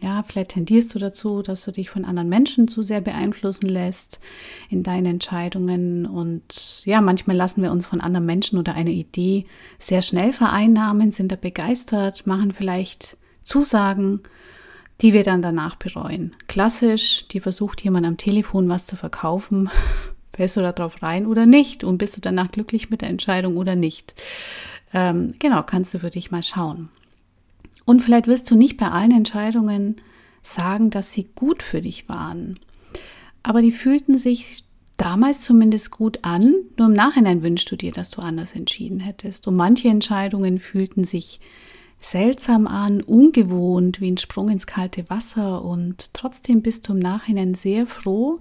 ja, 0.01 0.23
vielleicht 0.23 0.51
tendierst 0.51 0.95
du 0.95 0.99
dazu, 0.99 1.43
dass 1.43 1.65
du 1.65 1.73
dich 1.73 1.89
von 1.89 2.05
anderen 2.05 2.29
Menschen 2.29 2.69
zu 2.69 2.83
sehr 2.83 3.01
beeinflussen 3.01 3.67
lässt 3.67 4.21
in 4.69 4.83
deinen 4.83 5.07
Entscheidungen. 5.07 6.07
Und 6.07 6.83
ja, 6.85 7.01
manchmal 7.01 7.37
lassen 7.37 7.63
wir 7.63 7.73
uns 7.73 7.87
von 7.87 8.01
anderen 8.01 8.27
Menschen 8.27 8.59
oder 8.59 8.75
einer 8.75 8.91
Idee 8.91 9.47
sehr 9.79 10.03
schnell 10.03 10.33
vereinnahmen, 10.33 11.13
sind 11.13 11.33
da 11.33 11.37
begeistert, 11.37 12.27
machen 12.27 12.53
vielleicht 12.53 13.17
Zusagen, 13.43 14.21
die 15.01 15.13
wir 15.13 15.23
dann 15.23 15.41
danach 15.41 15.77
bereuen. 15.77 16.37
Klassisch, 16.47 17.27
die 17.29 17.41
versucht 17.41 17.83
jemand 17.83 18.07
am 18.07 18.17
Telefon 18.19 18.69
was 18.69 18.87
zu 18.87 18.97
verkaufen. 18.97 19.71
Fällst 20.37 20.57
du 20.57 20.61
da 20.61 20.73
drauf 20.73 21.03
rein 21.03 21.27
oder 21.27 21.47
nicht? 21.47 21.83
Und 21.83 21.97
bist 21.97 22.17
du 22.17 22.21
danach 22.21 22.51
glücklich 22.51 22.91
mit 22.91 23.01
der 23.01 23.09
Entscheidung 23.09 23.57
oder 23.57 23.75
nicht? 23.75 24.15
Ähm, 24.93 25.35
genau, 25.39 25.63
kannst 25.63 25.95
du 25.95 25.99
für 25.99 26.11
dich 26.11 26.31
mal 26.31 26.43
schauen. 26.43 26.91
Und 27.87 28.01
vielleicht 28.01 28.27
wirst 28.27 28.51
du 28.51 28.55
nicht 28.55 28.77
bei 28.77 28.91
allen 28.91 29.13
Entscheidungen 29.13 29.97
sagen, 30.43 30.91
dass 30.91 31.13
sie 31.13 31.29
gut 31.35 31.63
für 31.63 31.81
dich 31.81 32.09
waren. 32.09 32.59
Aber 33.43 33.63
die 33.63 33.73
fühlten 33.73 34.19
sich 34.19 34.65
damals 34.99 35.41
zumindest 35.41 35.91
gut 35.91 36.19
an. 36.23 36.55
Nur 36.77 36.89
im 36.89 36.95
Nachhinein 36.95 37.43
wünschst 37.43 37.71
du 37.71 37.77
dir, 37.77 37.93
dass 37.93 38.11
du 38.11 38.21
anders 38.21 38.55
entschieden 38.55 39.01
hättest. 39.01 39.49
Und 39.49 39.57
manche 39.57 39.89
Entscheidungen 39.89 40.59
fühlten 40.59 41.05
sich 41.05 41.41
seltsam 41.99 42.67
an, 42.67 43.01
ungewohnt, 43.01 44.01
wie 44.01 44.11
ein 44.11 44.19
Sprung 44.19 44.51
ins 44.51 44.67
kalte 44.67 45.09
Wasser. 45.09 45.65
Und 45.65 46.13
trotzdem 46.13 46.61
bist 46.61 46.89
du 46.89 46.93
im 46.93 46.99
Nachhinein 46.99 47.55
sehr 47.55 47.87
froh, 47.87 48.39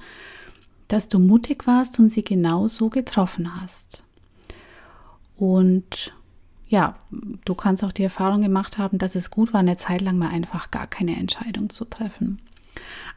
dass 0.88 1.08
du 1.08 1.20
mutig 1.20 1.68
warst 1.68 2.00
und 2.00 2.10
sie 2.10 2.24
genau 2.24 2.68
so 2.68 2.90
getroffen 2.90 3.62
hast. 3.62 4.04
Und 5.36 6.14
ja, 6.68 6.96
du 7.46 7.56
kannst 7.56 7.84
auch 7.84 7.92
die 7.92 8.04
Erfahrung 8.04 8.42
gemacht 8.42 8.78
haben, 8.78 8.98
dass 8.98 9.16
es 9.16 9.30
gut 9.32 9.54
war, 9.54 9.60
eine 9.60 9.78
Zeit 9.78 10.02
lang 10.02 10.18
mal 10.18 10.30
einfach 10.30 10.72
gar 10.72 10.88
keine 10.88 11.16
Entscheidung 11.18 11.70
zu 11.70 11.86
treffen. 11.86 12.40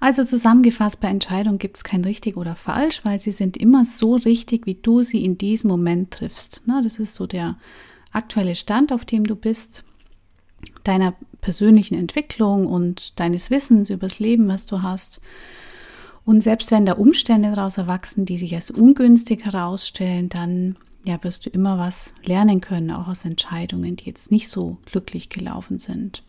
Also 0.00 0.24
zusammengefasst, 0.24 1.00
bei 1.00 1.08
Entscheidungen 1.08 1.58
gibt 1.58 1.76
es 1.76 1.84
kein 1.84 2.04
richtig 2.04 2.36
oder 2.36 2.54
falsch, 2.54 3.04
weil 3.04 3.18
sie 3.18 3.32
sind 3.32 3.56
immer 3.56 3.84
so 3.84 4.14
richtig, 4.14 4.66
wie 4.66 4.74
du 4.74 5.02
sie 5.02 5.24
in 5.24 5.38
diesem 5.38 5.68
Moment 5.68 6.12
triffst. 6.12 6.62
Na, 6.66 6.82
das 6.82 6.98
ist 6.98 7.14
so 7.14 7.26
der 7.26 7.56
aktuelle 8.12 8.54
Stand, 8.54 8.92
auf 8.92 9.04
dem 9.04 9.24
du 9.24 9.34
bist, 9.34 9.84
deiner 10.84 11.14
persönlichen 11.40 11.96
Entwicklung 11.96 12.66
und 12.66 13.18
deines 13.20 13.50
Wissens 13.50 13.90
über 13.90 14.06
das 14.06 14.18
Leben, 14.18 14.48
was 14.48 14.66
du 14.66 14.82
hast. 14.82 15.20
Und 16.28 16.42
selbst 16.42 16.70
wenn 16.70 16.84
da 16.84 16.92
Umstände 16.92 17.52
daraus 17.54 17.78
erwachsen, 17.78 18.26
die 18.26 18.36
sich 18.36 18.54
als 18.54 18.70
ungünstig 18.70 19.46
herausstellen, 19.46 20.28
dann 20.28 20.76
ja, 21.06 21.24
wirst 21.24 21.46
du 21.46 21.50
immer 21.50 21.78
was 21.78 22.12
lernen 22.22 22.60
können, 22.60 22.90
auch 22.90 23.08
aus 23.08 23.24
Entscheidungen, 23.24 23.96
die 23.96 24.04
jetzt 24.04 24.30
nicht 24.30 24.50
so 24.50 24.76
glücklich 24.84 25.30
gelaufen 25.30 25.78
sind. 25.78 26.22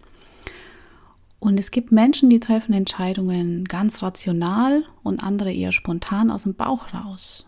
Und 1.39 1.59
es 1.59 1.69
gibt 1.69 1.91
Menschen, 1.91 2.29
die 2.29 2.39
treffen 2.39 2.71
Entscheidungen 2.71 3.65
ganz 3.65 4.01
rational 4.01 4.85
und 5.03 5.21
andere 5.21 5.51
eher 5.51 5.73
spontan 5.73 6.31
aus 6.31 6.43
dem 6.43 6.53
Bauch 6.53 6.93
raus. 6.93 7.45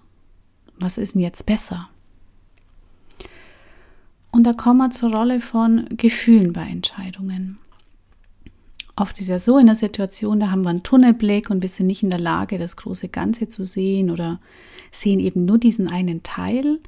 Was 0.75 0.97
ist 0.97 1.15
denn 1.15 1.21
jetzt 1.21 1.45
besser? 1.45 1.87
Und 4.33 4.43
da 4.43 4.51
kommen 4.51 4.79
wir 4.79 4.91
zur 4.91 5.13
Rolle 5.13 5.39
von 5.39 5.85
Gefühlen 5.91 6.51
bei 6.51 6.63
Entscheidungen. 6.63 7.59
Oft 8.95 9.19
ist 9.19 9.29
ja 9.29 9.39
so 9.39 9.57
in 9.57 9.67
der 9.67 9.75
Situation, 9.75 10.39
da 10.39 10.51
haben 10.51 10.63
wir 10.63 10.69
einen 10.69 10.83
Tunnelblick 10.83 11.49
und 11.49 11.61
wir 11.61 11.69
sind 11.69 11.87
nicht 11.87 12.03
in 12.03 12.09
der 12.09 12.19
Lage, 12.19 12.57
das 12.57 12.75
große 12.75 13.07
Ganze 13.07 13.47
zu 13.47 13.63
sehen 13.65 14.11
oder 14.11 14.39
sehen 14.91 15.19
eben 15.19 15.45
nur 15.45 15.57
diesen 15.57 15.89
einen 15.89 16.23
Teil. 16.23 16.79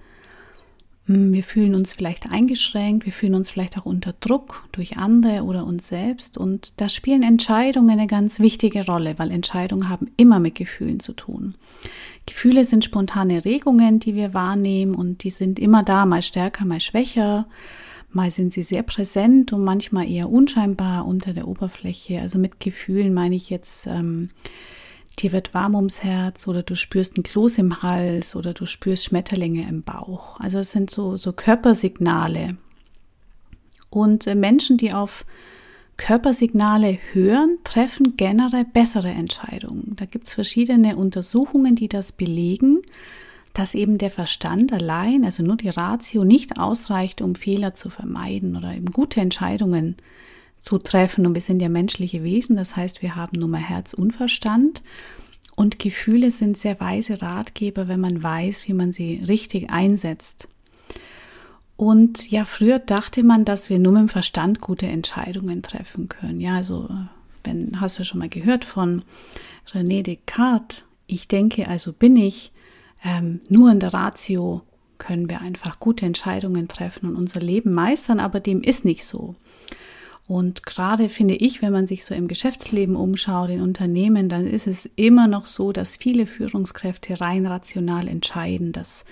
Hm, 1.06 1.34
wir 1.34 1.44
fühlen 1.44 1.76
uns 1.76 1.94
vielleicht 1.94 2.32
eingeschränkt, 2.32 3.06
wir 3.06 3.12
fühlen 3.12 3.36
uns 3.36 3.50
vielleicht 3.50 3.78
auch 3.78 3.86
unter 3.86 4.14
Druck 4.20 4.64
durch 4.72 4.98
andere 4.98 5.44
oder 5.44 5.66
uns 5.66 5.88
selbst. 5.88 6.38
Und 6.38 6.80
da 6.80 6.88
spielen 6.88 7.24
Entscheidungen 7.24 7.92
eine 7.92 8.08
ganz 8.08 8.40
wichtige 8.40 8.86
Rolle, 8.86 9.16
weil 9.18 9.32
Entscheidungen 9.32 9.90
haben 9.90 10.12
immer 10.18 10.40
mit 10.40 10.56
Gefühlen 10.56 11.00
zu 11.00 11.14
tun. 11.14 11.56
Gefühle 12.26 12.64
sind 12.64 12.86
spontane 12.86 13.44
Regungen, 13.44 14.00
die 14.00 14.16
wir 14.16 14.34
wahrnehmen 14.34 14.96
und 14.96 15.24
die 15.24 15.30
sind 15.30 15.60
immer 15.60 15.84
da, 15.84 16.06
mal 16.06 16.22
stärker, 16.22 16.64
mal 16.66 16.80
schwächer. 16.80 17.48
Mal 18.16 18.32
sind 18.32 18.54
sie 18.54 18.64
sehr 18.64 18.84
präsent 18.84 19.54
und 19.54 19.64
manchmal 19.64 20.10
eher 20.10 20.30
unscheinbar 20.30 21.06
unter 21.06 21.34
der 21.34 21.48
Oberfläche. 21.48 22.22
Also 22.22 22.38
mit 22.38 22.60
Gefühlen 22.60 23.14
meine 23.14 23.36
ich 23.36 23.50
jetzt 23.50 23.88
ähm, 23.88 24.30
dir 25.20 25.32
wird 25.32 25.54
warm 25.54 25.76
ums 25.76 26.04
Herz 26.04 26.48
oder 26.48 26.64
du 26.64 26.76
spürst 26.76 27.18
ein 27.18 27.24
Kloß 27.24 27.58
im 27.60 27.82
Hals 27.82 28.36
oder 28.36 28.54
du 28.54 28.66
spürst 28.66 29.06
Schmetterlinge 29.06 29.68
im 29.68 29.84
Bauch. 29.84 30.40
Also 30.40 30.60
es 30.60 30.72
sind 30.72 30.90
so, 30.90 31.18
so 31.18 31.34
Körpersignale. 31.34 32.58
Und 33.90 34.28
äh, 34.28 34.36
Menschen, 34.36 34.78
die 34.78 34.94
auf 34.94 35.26
Körpersignale 35.98 36.98
hören, 37.12 37.60
treffen 37.64 38.18
generell 38.18 38.66
bessere 38.66 39.10
Entscheidungen. 39.10 39.96
Da 39.96 40.06
gibt 40.06 40.26
es 40.26 40.34
verschiedene 40.34 40.96
Untersuchungen, 40.96 41.76
die 41.76 41.88
das 41.88 42.12
belegen, 42.12 42.82
dass 43.54 43.76
eben 43.76 43.98
der 43.98 44.10
Verstand 44.10 44.74
allein, 44.74 45.26
also 45.26 45.44
nur 45.44 45.58
die 45.58 45.70
Ratio, 45.70 46.24
nicht 46.24 46.60
ausreicht, 46.60 47.22
um 47.22 47.36
Fehler 47.36 47.74
zu 47.74 47.90
vermeiden 47.90 48.56
oder 48.56 48.74
eben 48.74 48.88
gute 48.88 49.22
Entscheidungen 49.22 49.96
zu 49.98 50.04
zutreffen. 50.64 51.28
Und 51.28 51.36
wir 51.36 51.42
sind 51.42 51.62
ja 51.62 51.70
menschliche 51.70 52.24
Wesen, 52.24 52.56
das 52.56 52.76
heißt, 52.76 53.02
wir 53.02 53.16
haben 53.16 53.38
nur 53.38 53.50
mal 53.50 53.62
Herz 53.62 53.94
und 53.94 54.12
Verstand. 54.12 54.82
Und 55.56 55.78
Gefühle 55.78 56.32
sind 56.32 56.58
sehr 56.58 56.80
weise 56.80 57.22
Ratgeber, 57.22 57.88
wenn 57.88 58.00
man 58.00 58.24
weiß, 58.24 58.68
wie 58.68 58.74
man 58.74 58.92
sie 58.92 59.24
richtig 59.28 59.70
einsetzt. 59.70 60.48
Und 61.76 62.32
ja, 62.32 62.46
früher 62.46 62.80
dachte 62.80 63.24
man, 63.24 63.46
dass 63.46 63.70
wir 63.70 63.78
nur 63.78 63.92
mit 63.92 64.02
dem 64.02 64.10
Verstand 64.10 64.62
gute 64.62 64.88
Entscheidungen 64.88 65.62
treffen 65.62 66.08
können. 66.08 66.40
Ja, 66.40 66.56
also, 66.56 66.90
wenn, 67.44 67.80
hast 67.82 68.00
du 68.00 68.06
schon 68.06 68.20
mal 68.20 68.30
gehört 68.30 68.64
von 68.66 69.04
René 69.72 70.02
Descartes? 70.02 70.86
Ich 71.06 71.28
denke, 71.28 71.68
also 71.68 71.92
bin 71.92 72.16
ich. 72.16 72.53
Ähm, 73.04 73.42
nur 73.50 73.72
in 73.72 73.80
der 73.80 73.94
Ratio 73.94 74.62
können 74.98 75.30
wir 75.30 75.42
einfach 75.42 75.80
gute 75.80 76.06
Entscheidungen 76.06 76.68
treffen 76.68 77.10
und 77.10 77.16
unser 77.16 77.42
Leben 77.42 77.74
meistern, 77.74 78.20
aber 78.20 78.40
dem 78.40 78.62
ist 78.62 78.86
nicht 78.86 79.06
so. 79.06 79.36
Und 80.26 80.66
gerade 80.66 81.10
finde 81.10 81.36
ich, 81.36 81.62
wenn 81.62 81.74
man 81.74 81.86
sich 81.86 82.06
so 82.06 82.16
im 82.16 82.30
Geschäftsleben 82.30 82.96
umschaut, 82.96 83.50
in 83.50 83.62
Unternehmen, 83.62 84.30
dann 84.30 84.48
ist 84.48 84.68
es 84.68 84.90
immer 84.96 85.28
noch 85.28 85.46
so, 85.46 85.74
dass 85.74 85.98
viele 85.98 86.26
Führungskräfte 86.26 87.20
rein 87.20 87.46
rational 87.46 88.08
entscheiden, 88.08 88.72
dass 88.72 89.04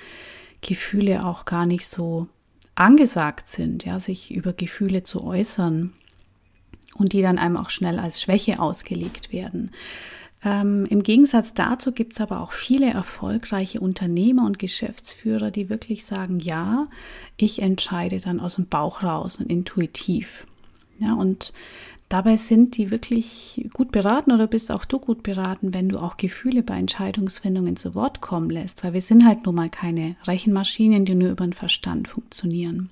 Gefühle 0.61 1.25
auch 1.25 1.43
gar 1.43 1.65
nicht 1.65 1.87
so 1.87 2.27
angesagt 2.75 3.47
sind, 3.47 3.83
ja, 3.83 3.99
sich 3.99 4.31
über 4.31 4.53
Gefühle 4.53 5.03
zu 5.03 5.23
äußern 5.23 5.91
und 6.95 7.11
die 7.11 7.21
dann 7.21 7.37
einem 7.37 7.57
auch 7.57 7.69
schnell 7.69 7.99
als 7.99 8.21
Schwäche 8.21 8.59
ausgelegt 8.59 9.33
werden. 9.33 9.71
Ähm, 10.43 10.85
Im 10.89 11.03
Gegensatz 11.03 11.53
dazu 11.53 11.91
gibt 11.91 12.13
es 12.13 12.21
aber 12.21 12.41
auch 12.41 12.51
viele 12.51 12.89
erfolgreiche 12.89 13.79
Unternehmer 13.79 14.45
und 14.45 14.57
Geschäftsführer, 14.57 15.51
die 15.51 15.69
wirklich 15.69 16.03
sagen, 16.05 16.39
ja, 16.39 16.87
ich 17.37 17.61
entscheide 17.61 18.19
dann 18.19 18.39
aus 18.39 18.55
dem 18.55 18.67
Bauch 18.67 19.03
raus 19.03 19.39
und 19.39 19.51
intuitiv. 19.51 20.47
Ja, 20.97 21.13
und 21.13 21.53
dabei 22.09 22.37
sind 22.37 22.77
die 22.77 22.91
wirklich 22.91 23.67
gut 23.73 23.91
beraten 23.91 24.31
oder 24.31 24.47
bist 24.47 24.71
auch 24.71 24.85
du 24.85 24.99
gut 24.99 25.23
beraten, 25.23 25.73
wenn 25.73 25.89
du 25.89 25.99
auch 25.99 26.17
Gefühle 26.17 26.63
bei 26.63 26.77
Entscheidungsfindungen 26.77 27.75
zu 27.75 27.93
Wort 27.93 28.21
kommen 28.21 28.49
lässt, 28.49 28.83
weil 28.83 28.93
wir 28.93 29.01
sind 29.01 29.25
halt 29.25 29.45
nun 29.45 29.55
mal 29.55 29.69
keine 29.69 30.15
Rechenmaschinen, 30.25 31.05
die 31.05 31.15
nur 31.15 31.31
über 31.31 31.45
den 31.45 31.53
Verstand 31.53 32.07
funktionieren. 32.07 32.89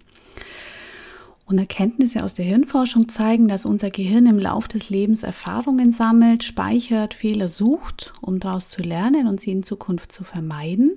Und 1.50 1.58
Erkenntnisse 1.58 2.24
aus 2.24 2.36
der 2.36 2.46
Hirnforschung 2.46 3.10
zeigen, 3.10 3.48
dass 3.48 3.66
unser 3.66 3.90
Gehirn 3.90 4.28
im 4.28 4.38
Lauf 4.38 4.68
des 4.68 4.92
Lebens 4.92 5.24
Erfahrungen 5.24 5.92
sammelt, 5.92 6.44
speichert, 6.44 7.16
Fehler 7.16 7.48
sucht, 7.48 8.14
um 8.22 8.40
daraus 8.40 8.70
zu 8.70 8.84
lernen 8.84 9.28
und 9.28 9.42
sie 9.42 9.50
in 9.50 9.64
Zukunft 9.64 10.12
zu 10.12 10.24
vermeiden. 10.24 10.92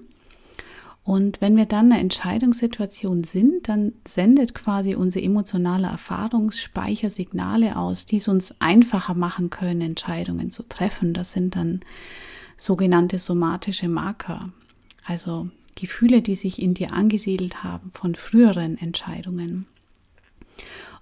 Und 1.04 1.40
wenn 1.40 1.56
wir 1.56 1.64
dann 1.64 1.86
in 1.86 1.92
einer 1.92 2.02
Entscheidungssituation 2.02 3.24
sind, 3.24 3.66
dann 3.66 3.94
sendet 4.06 4.54
quasi 4.54 4.94
unser 4.94 5.22
emotionaler 5.22 5.88
Erfahrungsspeicher 5.88 7.08
Signale 7.08 7.78
aus, 7.78 8.04
die 8.04 8.16
es 8.16 8.28
uns 8.28 8.54
einfacher 8.60 9.14
machen 9.14 9.48
können, 9.48 9.80
Entscheidungen 9.80 10.50
zu 10.50 10.64
treffen. 10.64 11.14
Das 11.14 11.32
sind 11.32 11.56
dann 11.56 11.80
sogenannte 12.58 13.18
somatische 13.18 13.88
Marker, 13.88 14.50
also 15.06 15.48
Gefühle, 15.76 16.20
die 16.20 16.34
sich 16.34 16.60
in 16.60 16.74
dir 16.74 16.92
angesiedelt 16.92 17.64
haben 17.64 17.90
von 17.90 18.14
früheren 18.14 18.76
Entscheidungen. 18.76 19.64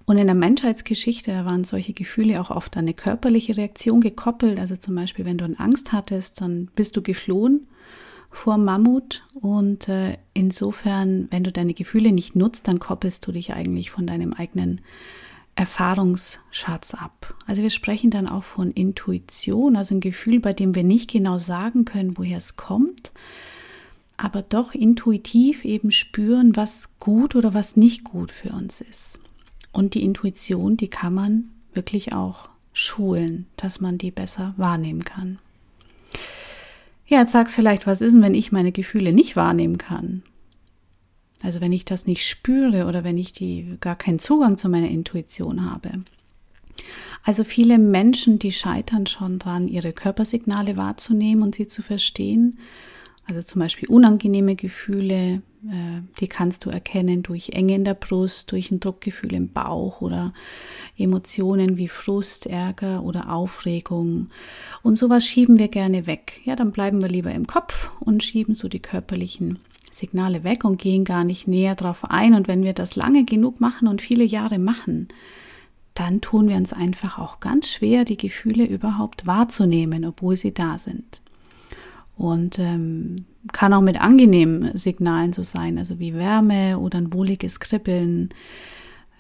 Und 0.07 0.19
in 0.19 0.27
der 0.27 0.35
Menschheitsgeschichte, 0.35 1.45
waren 1.45 1.65
solche 1.65 1.93
Gefühle 1.93 2.41
auch 2.41 2.51
oft 2.51 2.77
an 2.77 2.85
eine 2.85 2.95
körperliche 2.95 3.57
Reaktion 3.57 4.01
gekoppelt. 4.01 4.59
Also 4.59 4.77
zum 4.77 4.95
Beispiel, 4.97 5.25
wenn 5.25 5.39
du 5.39 5.45
Angst 5.59 5.93
hattest, 5.93 6.41
dann 6.41 6.69
bist 6.75 6.97
du 6.97 7.03
geflohen 7.03 7.69
vor 8.31 8.59
Mammut 8.59 9.25
und 9.41 9.89
äh, 9.89 10.17
insofern, 10.35 11.27
wenn 11.31 11.45
du 11.45 11.53
deine 11.53 11.75
Gefühle 11.75 12.13
nicht 12.13 12.37
nutzt, 12.37 12.69
dann 12.69 12.79
koppelst 12.79 13.27
du 13.27 13.33
dich 13.33 13.53
eigentlich 13.53 13.91
von 13.91 14.07
deinem 14.07 14.33
eigenen 14.33 14.81
Erfahrungsschatz 15.57 16.95
ab. 16.95 17.35
Also 17.47 17.63
wir 17.63 17.71
sprechen 17.71 18.11
dann 18.11 18.29
auch 18.29 18.45
von 18.45 18.71
Intuition, 18.71 19.77
also 19.77 19.95
ein 19.95 20.01
Gefühl, 20.01 20.41
bei 20.41 20.53
dem 20.53 20.75
wir 20.75 20.85
nicht 20.85 21.11
genau 21.11 21.39
sagen 21.39 21.85
können, 21.85 22.17
woher 22.17 22.39
es 22.39 22.57
kommt, 22.57 23.13
aber 24.17 24.43
doch 24.43 24.75
intuitiv 24.75 25.65
eben 25.65 25.91
spüren, 25.91 26.57
was 26.57 26.99
gut 26.99 27.35
oder 27.35 27.53
was 27.53 27.77
nicht 27.77 28.05
gut 28.05 28.31
für 28.31 28.51
uns 28.51 28.81
ist. 28.81 29.19
Und 29.73 29.95
die 29.95 30.03
Intuition, 30.03 30.77
die 30.77 30.89
kann 30.89 31.15
man 31.15 31.51
wirklich 31.73 32.13
auch 32.13 32.49
schulen, 32.73 33.47
dass 33.57 33.81
man 33.81 33.99
die 33.99 34.11
besser 34.11 34.55
wahrnehmen 34.57 35.05
kann. 35.05 35.39
Ja, 37.07 37.21
jetzt 37.21 37.33
sagst 37.33 37.55
vielleicht, 37.55 37.87
was 37.87 38.01
ist 38.01 38.13
denn, 38.13 38.23
wenn 38.23 38.35
ich 38.35 38.53
meine 38.53 38.73
Gefühle 38.73 39.13
nicht 39.13 39.37
wahrnehmen 39.37 39.79
kann? 39.79 40.23
Also 41.43 41.61
wenn 41.61 41.73
ich 41.73 41.85
das 41.85 42.07
nicht 42.07 42.27
spüre 42.27 42.87
oder 42.87 43.03
wenn 43.03 43.19
ich 43.19 43.33
die 43.33 43.77
gar 43.81 43.97
keinen 43.97 44.19
Zugang 44.19 44.59
zu 44.59 44.69
meiner 44.69 44.89
Intuition 44.89 45.71
habe. 45.71 45.91
Also 47.25 47.45
viele 47.45 47.79
Menschen, 47.79 48.39
die 48.39 48.53
scheitern 48.53 49.07
schon 49.07 49.39
dran, 49.39 49.69
ihre 49.69 49.93
Körpersignale 49.93 50.77
wahrzunehmen 50.77 51.43
und 51.43 51.55
sie 51.55 51.67
zu 51.67 51.83
verstehen. 51.83 52.59
Also 53.31 53.47
zum 53.47 53.61
Beispiel 53.61 53.89
unangenehme 53.89 54.57
Gefühle, 54.57 55.43
äh, 55.65 56.01
die 56.19 56.27
kannst 56.27 56.65
du 56.65 56.71
erkennen 56.71 57.23
durch 57.23 57.51
Enge 57.51 57.77
in 57.77 57.85
der 57.85 57.95
Brust, 57.95 58.51
durch 58.51 58.73
ein 58.73 58.81
Druckgefühl 58.81 59.35
im 59.35 59.53
Bauch 59.53 60.01
oder 60.01 60.35
Emotionen 60.99 61.77
wie 61.77 61.87
Frust, 61.87 62.47
Ärger 62.47 63.05
oder 63.05 63.33
Aufregung. 63.33 64.27
Und 64.83 64.97
sowas 64.97 65.25
schieben 65.25 65.59
wir 65.59 65.69
gerne 65.69 66.09
weg. 66.09 66.41
Ja, 66.45 66.57
dann 66.57 66.73
bleiben 66.73 67.01
wir 67.03 67.09
lieber 67.09 67.31
im 67.31 67.47
Kopf 67.47 67.93
und 68.01 68.25
schieben 68.25 68.55
so 68.55 68.69
die 68.69 68.81
körperlichen 68.81 69.61
Signale 69.93 70.43
weg 70.43 70.65
und 70.65 70.79
gehen 70.79 71.05
gar 71.05 71.23
nicht 71.23 71.47
näher 71.47 71.77
drauf 71.77 72.11
ein. 72.11 72.35
Und 72.35 72.49
wenn 72.49 72.65
wir 72.65 72.73
das 72.73 72.97
lange 72.97 73.25
genug 73.25 73.61
machen 73.61 73.87
und 73.87 74.03
viele 74.03 74.25
Jahre 74.25 74.59
machen, 74.59 75.07
dann 75.95 76.21
tun 76.21 76.49
wir 76.49 76.57
uns 76.57 76.73
einfach 76.73 77.19
auch 77.19 77.39
ganz 77.39 77.69
schwer, 77.69 78.05
die 78.05 78.17
Gefühle 78.17 78.65
überhaupt 78.65 79.29
wahrzunehmen, 79.29 80.05
obwohl 80.05 80.37
sie 80.37 80.53
da 80.53 80.79
sind. 80.79 81.21
Und 82.21 82.59
ähm, 82.59 83.25
kann 83.53 83.73
auch 83.73 83.81
mit 83.81 83.99
angenehmen 83.99 84.77
Signalen 84.77 85.33
so 85.33 85.43
sein, 85.43 85.79
also 85.79 85.99
wie 85.99 86.13
Wärme 86.13 86.79
oder 86.79 86.99
ein 86.99 87.15
wohliges 87.15 87.61
Kribbeln. 87.61 88.29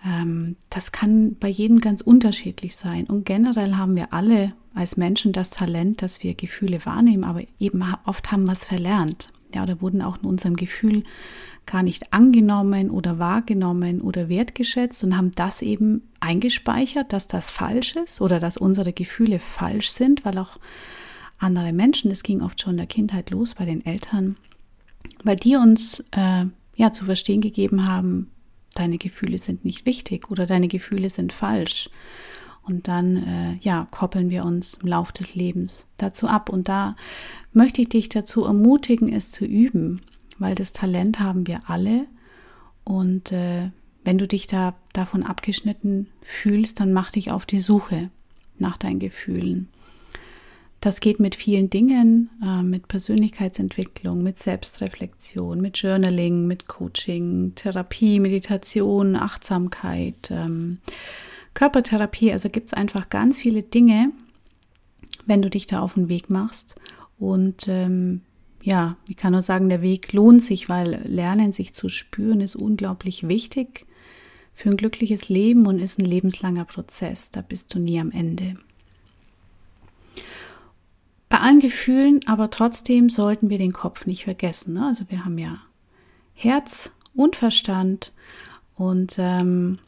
Ähm, 0.04 0.56
das 0.68 0.92
kann 0.92 1.36
bei 1.40 1.48
jedem 1.48 1.80
ganz 1.80 2.02
unterschiedlich 2.02 2.76
sein. 2.76 3.06
Und 3.06 3.24
generell 3.24 3.76
haben 3.76 3.96
wir 3.96 4.12
alle 4.12 4.52
als 4.74 4.98
Menschen 4.98 5.32
das 5.32 5.48
Talent, 5.48 6.02
dass 6.02 6.22
wir 6.22 6.34
Gefühle 6.34 6.84
wahrnehmen, 6.84 7.24
aber 7.24 7.40
eben 7.58 7.82
oft 8.04 8.30
haben 8.30 8.44
wir 8.44 8.52
es 8.52 8.66
verlernt 8.66 9.28
ja, 9.54 9.62
oder 9.62 9.80
wurden 9.80 10.02
auch 10.02 10.18
in 10.18 10.26
unserem 10.26 10.56
Gefühl 10.56 11.04
gar 11.66 11.82
nicht 11.82 12.12
angenommen 12.12 12.90
oder 12.90 13.18
wahrgenommen 13.18 14.00
oder 14.00 14.28
wertgeschätzt 14.28 15.04
und 15.04 15.16
haben 15.16 15.30
das 15.32 15.62
eben 15.62 16.08
eingespeichert, 16.20 17.12
dass 17.12 17.28
das 17.28 17.50
falsch 17.50 17.96
ist 17.96 18.20
oder 18.20 18.40
dass 18.40 18.56
unsere 18.56 18.92
Gefühle 18.92 19.38
falsch 19.38 19.90
sind, 19.90 20.24
weil 20.24 20.38
auch 20.38 20.58
andere 21.40 21.72
Menschen, 21.72 22.10
es 22.10 22.22
ging 22.22 22.42
oft 22.42 22.60
schon 22.60 22.72
in 22.72 22.78
der 22.78 22.86
Kindheit 22.86 23.30
los 23.30 23.54
bei 23.54 23.64
den 23.64 23.84
Eltern, 23.84 24.36
weil 25.24 25.36
die 25.36 25.56
uns 25.56 26.04
äh, 26.12 26.44
ja 26.76 26.92
zu 26.92 27.04
verstehen 27.04 27.40
gegeben 27.40 27.88
haben, 27.88 28.30
deine 28.74 28.98
Gefühle 28.98 29.38
sind 29.38 29.64
nicht 29.64 29.86
wichtig 29.86 30.30
oder 30.30 30.46
deine 30.46 30.68
Gefühle 30.68 31.10
sind 31.10 31.32
falsch. 31.32 31.90
Und 32.62 32.88
dann, 32.88 33.16
äh, 33.16 33.56
ja, 33.62 33.88
koppeln 33.90 34.30
wir 34.30 34.44
uns 34.44 34.74
im 34.82 34.88
Lauf 34.88 35.12
des 35.12 35.34
Lebens 35.34 35.86
dazu 35.96 36.28
ab. 36.28 36.50
Und 36.50 36.68
da 36.68 36.94
möchte 37.52 37.80
ich 37.80 37.88
dich 37.88 38.08
dazu 38.10 38.44
ermutigen, 38.44 39.12
es 39.12 39.32
zu 39.32 39.44
üben, 39.44 40.02
weil 40.38 40.54
das 40.54 40.72
Talent 40.72 41.18
haben 41.18 41.46
wir 41.46 41.68
alle. 41.68 42.06
Und 42.84 43.32
äh, 43.32 43.70
wenn 44.04 44.18
du 44.18 44.28
dich 44.28 44.46
da 44.46 44.74
davon 44.92 45.22
abgeschnitten 45.22 46.08
fühlst, 46.22 46.80
dann 46.80 46.92
mach 46.92 47.10
dich 47.10 47.32
auf 47.32 47.46
die 47.46 47.60
Suche 47.60 48.10
nach 48.58 48.76
deinen 48.76 48.98
Gefühlen. 48.98 49.68
Das 50.80 51.00
geht 51.00 51.20
mit 51.20 51.34
vielen 51.34 51.68
Dingen, 51.68 52.30
äh, 52.42 52.62
mit 52.62 52.88
Persönlichkeitsentwicklung, 52.88 54.22
mit 54.22 54.38
Selbstreflexion, 54.38 55.60
mit 55.60 55.76
Journaling, 55.76 56.46
mit 56.46 56.68
Coaching, 56.68 57.54
Therapie, 57.54 58.18
Meditation, 58.18 59.14
Achtsamkeit, 59.14 60.30
ähm, 60.30 60.78
Körpertherapie. 61.52 62.32
Also 62.32 62.48
gibt 62.48 62.68
es 62.68 62.72
einfach 62.72 63.10
ganz 63.10 63.40
viele 63.40 63.62
Dinge, 63.62 64.10
wenn 65.26 65.42
du 65.42 65.50
dich 65.50 65.66
da 65.66 65.80
auf 65.80 65.94
den 65.94 66.08
Weg 66.08 66.30
machst. 66.30 66.76
Und 67.18 67.68
ähm, 67.68 68.22
ja, 68.62 68.96
ich 69.06 69.16
kann 69.16 69.32
nur 69.32 69.42
sagen, 69.42 69.68
der 69.68 69.82
Weg 69.82 70.14
lohnt 70.14 70.42
sich, 70.42 70.70
weil 70.70 71.02
Lernen, 71.04 71.52
sich 71.52 71.74
zu 71.74 71.90
spüren, 71.90 72.40
ist 72.40 72.56
unglaublich 72.56 73.28
wichtig 73.28 73.86
für 74.54 74.70
ein 74.70 74.78
glückliches 74.78 75.28
Leben 75.28 75.66
und 75.66 75.78
ist 75.78 75.98
ein 75.98 76.06
lebenslanger 76.06 76.64
Prozess. 76.64 77.30
Da 77.30 77.42
bist 77.42 77.74
du 77.74 77.78
nie 77.78 78.00
am 78.00 78.10
Ende. 78.10 78.56
Bei 81.30 81.38
allen 81.38 81.60
Gefühlen, 81.60 82.20
aber 82.26 82.50
trotzdem 82.50 83.08
sollten 83.08 83.50
wir 83.50 83.58
den 83.58 83.72
Kopf 83.72 84.04
nicht 84.04 84.24
vergessen. 84.24 84.74
Ne? 84.74 84.84
Also 84.84 85.04
wir 85.08 85.24
haben 85.24 85.38
ja 85.38 85.58
Herz 86.34 86.90
und 87.14 87.36
Verstand 87.36 88.12
und 88.74 89.14
ähm, 89.16 89.78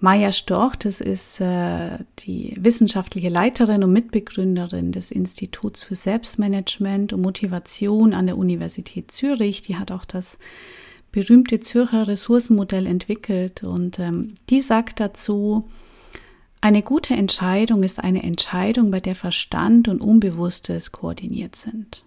Maya 0.00 0.32
Storch, 0.32 0.76
das 0.76 1.02
ist 1.02 1.38
äh, 1.42 1.98
die 2.20 2.56
wissenschaftliche 2.58 3.28
Leiterin 3.28 3.84
und 3.84 3.92
Mitbegründerin 3.92 4.90
des 4.90 5.10
Instituts 5.10 5.82
für 5.82 5.96
Selbstmanagement 5.96 7.12
und 7.12 7.20
Motivation 7.20 8.14
an 8.14 8.24
der 8.26 8.38
Universität 8.38 9.10
Zürich. 9.10 9.60
Die 9.60 9.76
hat 9.76 9.92
auch 9.92 10.06
das 10.06 10.38
berühmte 11.12 11.60
Zürcher 11.60 12.08
Ressourcenmodell 12.08 12.86
entwickelt 12.86 13.64
und 13.64 13.98
ähm, 13.98 14.34
die 14.48 14.62
sagt 14.62 14.98
dazu, 14.98 15.68
eine 16.64 16.80
gute 16.80 17.12
Entscheidung 17.12 17.82
ist 17.82 18.02
eine 18.02 18.22
Entscheidung, 18.22 18.90
bei 18.90 18.98
der 18.98 19.14
Verstand 19.14 19.86
und 19.86 20.00
Unbewusstes 20.00 20.92
koordiniert 20.92 21.56
sind. 21.56 22.04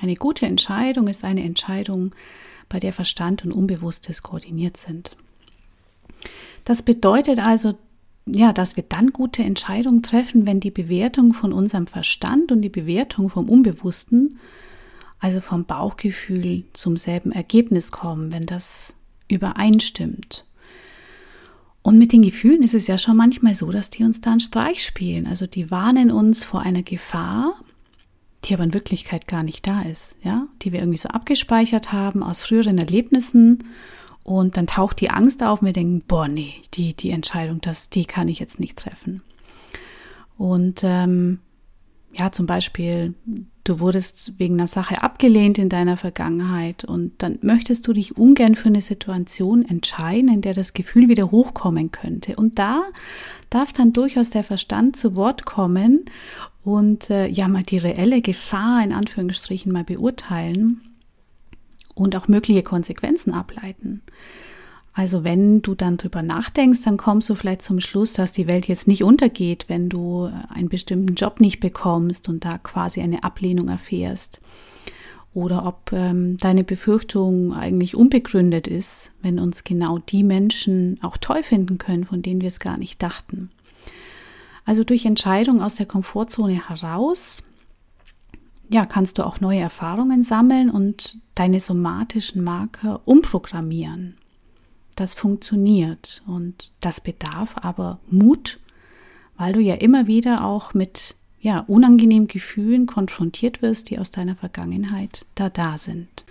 Eine 0.00 0.14
gute 0.14 0.46
Entscheidung 0.46 1.08
ist 1.08 1.24
eine 1.24 1.42
Entscheidung, 1.42 2.14
bei 2.68 2.78
der 2.78 2.92
Verstand 2.92 3.44
und 3.44 3.50
Unbewusstes 3.50 4.22
koordiniert 4.22 4.76
sind. 4.76 5.16
Das 6.64 6.82
bedeutet 6.82 7.40
also, 7.40 7.76
ja, 8.26 8.52
dass 8.52 8.76
wir 8.76 8.84
dann 8.84 9.10
gute 9.10 9.42
Entscheidungen 9.42 10.04
treffen, 10.04 10.46
wenn 10.46 10.60
die 10.60 10.70
Bewertung 10.70 11.32
von 11.32 11.52
unserem 11.52 11.88
Verstand 11.88 12.52
und 12.52 12.62
die 12.62 12.68
Bewertung 12.68 13.28
vom 13.28 13.48
Unbewussten, 13.48 14.38
also 15.18 15.40
vom 15.40 15.64
Bauchgefühl 15.64 16.62
zum 16.74 16.96
selben 16.96 17.32
Ergebnis 17.32 17.90
kommen, 17.90 18.30
wenn 18.32 18.46
das 18.46 18.94
übereinstimmt. 19.26 20.44
Und 21.82 21.98
mit 21.98 22.12
den 22.12 22.22
Gefühlen 22.22 22.62
ist 22.62 22.74
es 22.74 22.86
ja 22.86 22.98
schon 22.98 23.16
manchmal 23.16 23.54
so, 23.54 23.70
dass 23.70 23.90
die 23.90 24.04
uns 24.04 24.20
da 24.20 24.32
einen 24.32 24.40
Streich 24.40 24.84
spielen. 24.84 25.26
Also 25.26 25.46
die 25.46 25.70
warnen 25.70 26.10
uns 26.10 26.44
vor 26.44 26.60
einer 26.60 26.82
Gefahr, 26.82 27.54
die 28.44 28.54
aber 28.54 28.64
in 28.64 28.74
Wirklichkeit 28.74 29.26
gar 29.26 29.42
nicht 29.42 29.66
da 29.66 29.82
ist, 29.82 30.16
ja, 30.22 30.46
die 30.62 30.72
wir 30.72 30.80
irgendwie 30.80 30.98
so 30.98 31.08
abgespeichert 31.08 31.92
haben 31.92 32.22
aus 32.22 32.42
früheren 32.42 32.78
Erlebnissen 32.78 33.64
und 34.22 34.56
dann 34.56 34.66
taucht 34.66 35.00
die 35.00 35.10
Angst 35.10 35.42
auf 35.42 35.60
und 35.60 35.66
wir 35.66 35.72
denken, 35.72 36.02
boah, 36.06 36.28
nee, 36.28 36.54
die, 36.74 36.94
die 36.94 37.10
Entscheidung, 37.10 37.60
das, 37.60 37.90
die 37.90 38.04
kann 38.04 38.28
ich 38.28 38.38
jetzt 38.38 38.60
nicht 38.60 38.78
treffen. 38.78 39.22
Und 40.36 40.80
ähm, 40.84 41.40
ja, 42.12 42.32
zum 42.32 42.46
Beispiel, 42.46 43.14
du 43.64 43.80
wurdest 43.80 44.38
wegen 44.38 44.54
einer 44.54 44.66
Sache 44.66 45.02
abgelehnt 45.02 45.58
in 45.58 45.68
deiner 45.68 45.96
Vergangenheit 45.96 46.84
und 46.84 47.22
dann 47.22 47.38
möchtest 47.42 47.86
du 47.86 47.92
dich 47.92 48.16
ungern 48.16 48.54
für 48.54 48.68
eine 48.68 48.80
Situation 48.80 49.64
entscheiden, 49.64 50.28
in 50.28 50.40
der 50.40 50.54
das 50.54 50.72
Gefühl 50.72 51.08
wieder 51.08 51.30
hochkommen 51.30 51.92
könnte. 51.92 52.34
Und 52.36 52.58
da 52.58 52.82
darf 53.48 53.72
dann 53.72 53.92
durchaus 53.92 54.30
der 54.30 54.44
Verstand 54.44 54.96
zu 54.96 55.14
Wort 55.14 55.44
kommen 55.44 56.04
und 56.64 57.10
äh, 57.10 57.26
ja 57.28 57.48
mal 57.48 57.62
die 57.62 57.78
reelle 57.78 58.20
Gefahr 58.22 58.82
in 58.82 58.92
Anführungsstrichen 58.92 59.72
mal 59.72 59.84
beurteilen 59.84 60.80
und 61.94 62.16
auch 62.16 62.28
mögliche 62.28 62.62
Konsequenzen 62.62 63.32
ableiten. 63.32 64.02
Also 64.92 65.22
wenn 65.22 65.62
du 65.62 65.74
dann 65.74 65.96
drüber 65.96 66.22
nachdenkst, 66.22 66.82
dann 66.82 66.96
kommst 66.96 67.28
du 67.28 67.34
vielleicht 67.34 67.62
zum 67.62 67.80
Schluss, 67.80 68.12
dass 68.12 68.32
die 68.32 68.48
Welt 68.48 68.66
jetzt 68.66 68.88
nicht 68.88 69.04
untergeht, 69.04 69.66
wenn 69.68 69.88
du 69.88 70.30
einen 70.48 70.68
bestimmten 70.68 71.14
Job 71.14 71.40
nicht 71.40 71.60
bekommst 71.60 72.28
und 72.28 72.44
da 72.44 72.58
quasi 72.58 73.00
eine 73.00 73.22
Ablehnung 73.22 73.68
erfährst. 73.68 74.40
Oder 75.32 75.64
ob 75.64 75.92
ähm, 75.92 76.36
deine 76.38 76.64
Befürchtung 76.64 77.54
eigentlich 77.54 77.94
unbegründet 77.94 78.66
ist, 78.66 79.12
wenn 79.22 79.38
uns 79.38 79.62
genau 79.62 79.98
die 79.98 80.24
Menschen 80.24 80.98
auch 81.02 81.16
toll 81.16 81.44
finden 81.44 81.78
können, 81.78 82.04
von 82.04 82.20
denen 82.20 82.40
wir 82.40 82.48
es 82.48 82.58
gar 82.58 82.76
nicht 82.76 83.00
dachten. 83.00 83.50
Also 84.64 84.82
durch 84.82 85.06
Entscheidung 85.06 85.62
aus 85.62 85.76
der 85.76 85.86
Komfortzone 85.86 86.68
heraus 86.68 87.44
ja, 88.72 88.86
kannst 88.86 89.18
du 89.18 89.26
auch 89.26 89.40
neue 89.40 89.58
Erfahrungen 89.58 90.22
sammeln 90.22 90.70
und 90.70 91.18
deine 91.34 91.58
somatischen 91.58 92.42
Marker 92.42 93.00
umprogrammieren. 93.04 94.16
Das 95.00 95.14
funktioniert 95.14 96.22
und 96.26 96.74
das 96.80 97.00
bedarf 97.00 97.54
aber 97.62 98.00
Mut, 98.10 98.58
weil 99.38 99.54
du 99.54 99.60
ja 99.60 99.76
immer 99.76 100.06
wieder 100.06 100.44
auch 100.44 100.74
mit 100.74 101.16
ja, 101.40 101.60
unangenehmen 101.60 102.28
Gefühlen 102.28 102.84
konfrontiert 102.84 103.62
wirst, 103.62 103.88
die 103.88 103.98
aus 103.98 104.10
deiner 104.10 104.36
Vergangenheit 104.36 105.24
da 105.36 105.48
da 105.48 105.78
sind. 105.78 106.26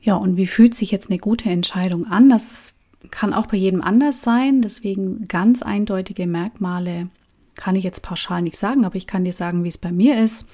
Ja, 0.00 0.14
und 0.14 0.38
wie 0.38 0.46
fühlt 0.46 0.74
sich 0.74 0.90
jetzt 0.90 1.10
eine 1.10 1.18
gute 1.18 1.50
Entscheidung 1.50 2.06
an? 2.06 2.30
Das 2.30 2.76
kann 3.10 3.34
auch 3.34 3.44
bei 3.44 3.58
jedem 3.58 3.82
anders 3.82 4.22
sein. 4.22 4.62
Deswegen 4.62 5.28
ganz 5.28 5.60
eindeutige 5.60 6.26
Merkmale 6.26 7.10
kann 7.56 7.76
ich 7.76 7.84
jetzt 7.84 8.00
pauschal 8.00 8.40
nicht 8.40 8.56
sagen, 8.56 8.86
aber 8.86 8.96
ich 8.96 9.06
kann 9.06 9.24
dir 9.24 9.34
sagen, 9.34 9.64
wie 9.64 9.68
es 9.68 9.76
bei 9.76 9.92
mir 9.92 10.18
ist. 10.18 10.48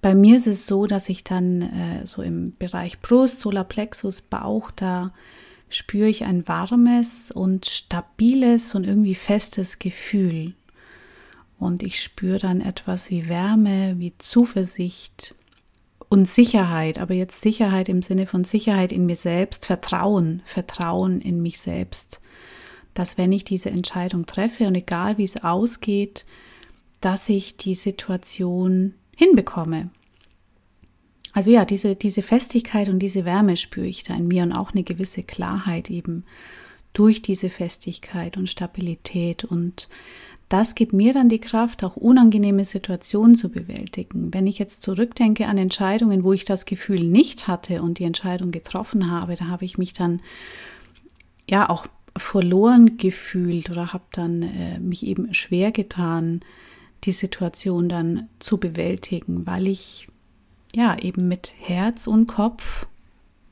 Bei 0.00 0.14
mir 0.14 0.36
ist 0.36 0.46
es 0.46 0.68
so, 0.68 0.86
dass 0.86 1.08
ich 1.08 1.24
dann 1.24 1.62
äh, 1.62 2.06
so 2.06 2.22
im 2.22 2.54
Bereich 2.56 3.00
Brust, 3.00 3.40
Solarplexus, 3.40 4.20
Bauch, 4.20 4.70
da 4.70 5.10
spüre 5.74 6.08
ich 6.08 6.24
ein 6.24 6.46
warmes 6.48 7.30
und 7.30 7.66
stabiles 7.66 8.74
und 8.74 8.86
irgendwie 8.86 9.14
festes 9.14 9.78
Gefühl. 9.78 10.54
Und 11.58 11.82
ich 11.82 12.00
spüre 12.00 12.38
dann 12.38 12.60
etwas 12.60 13.10
wie 13.10 13.28
Wärme, 13.28 13.94
wie 13.98 14.12
Zuversicht 14.18 15.34
und 16.08 16.28
Sicherheit, 16.28 16.98
aber 16.98 17.14
jetzt 17.14 17.40
Sicherheit 17.40 17.88
im 17.88 18.02
Sinne 18.02 18.26
von 18.26 18.44
Sicherheit 18.44 18.92
in 18.92 19.06
mir 19.06 19.16
selbst, 19.16 19.64
Vertrauen, 19.64 20.42
Vertrauen 20.44 21.20
in 21.20 21.40
mich 21.40 21.60
selbst, 21.60 22.20
dass 22.94 23.16
wenn 23.16 23.32
ich 23.32 23.44
diese 23.44 23.70
Entscheidung 23.70 24.26
treffe 24.26 24.66
und 24.66 24.74
egal 24.74 25.16
wie 25.18 25.24
es 25.24 25.42
ausgeht, 25.42 26.26
dass 27.00 27.28
ich 27.28 27.56
die 27.56 27.74
Situation 27.74 28.94
hinbekomme. 29.16 29.90
Also 31.32 31.50
ja, 31.50 31.64
diese, 31.64 31.96
diese 31.96 32.22
Festigkeit 32.22 32.88
und 32.88 32.98
diese 32.98 33.24
Wärme 33.24 33.56
spüre 33.56 33.86
ich 33.86 34.04
da 34.04 34.14
in 34.14 34.28
mir 34.28 34.42
und 34.42 34.52
auch 34.52 34.72
eine 34.72 34.82
gewisse 34.82 35.22
Klarheit 35.22 35.90
eben 35.90 36.24
durch 36.92 37.22
diese 37.22 37.48
Festigkeit 37.48 38.36
und 38.36 38.50
Stabilität 38.50 39.44
und 39.44 39.88
das 40.52 40.74
gibt 40.74 40.92
mir 40.92 41.14
dann 41.14 41.30
die 41.30 41.38
Kraft, 41.38 41.82
auch 41.82 41.96
unangenehme 41.96 42.66
Situationen 42.66 43.36
zu 43.36 43.48
bewältigen. 43.48 44.34
Wenn 44.34 44.46
ich 44.46 44.58
jetzt 44.58 44.82
zurückdenke 44.82 45.46
an 45.46 45.56
Entscheidungen, 45.56 46.24
wo 46.24 46.34
ich 46.34 46.44
das 46.44 46.66
Gefühl 46.66 47.04
nicht 47.04 47.48
hatte 47.48 47.80
und 47.80 47.98
die 47.98 48.04
Entscheidung 48.04 48.50
getroffen 48.50 49.10
habe, 49.10 49.34
da 49.36 49.46
habe 49.46 49.64
ich 49.64 49.78
mich 49.78 49.94
dann 49.94 50.20
ja 51.48 51.70
auch 51.70 51.86
verloren 52.18 52.98
gefühlt 52.98 53.70
oder 53.70 53.94
habe 53.94 54.04
dann 54.12 54.42
äh, 54.42 54.78
mich 54.78 55.06
eben 55.06 55.32
schwer 55.32 55.72
getan, 55.72 56.40
die 57.04 57.12
Situation 57.12 57.88
dann 57.88 58.28
zu 58.38 58.58
bewältigen, 58.58 59.46
weil 59.46 59.66
ich 59.66 60.08
ja 60.74 60.98
eben 60.98 61.28
mit 61.28 61.54
Herz 61.58 62.06
und 62.06 62.26
Kopf, 62.26 62.86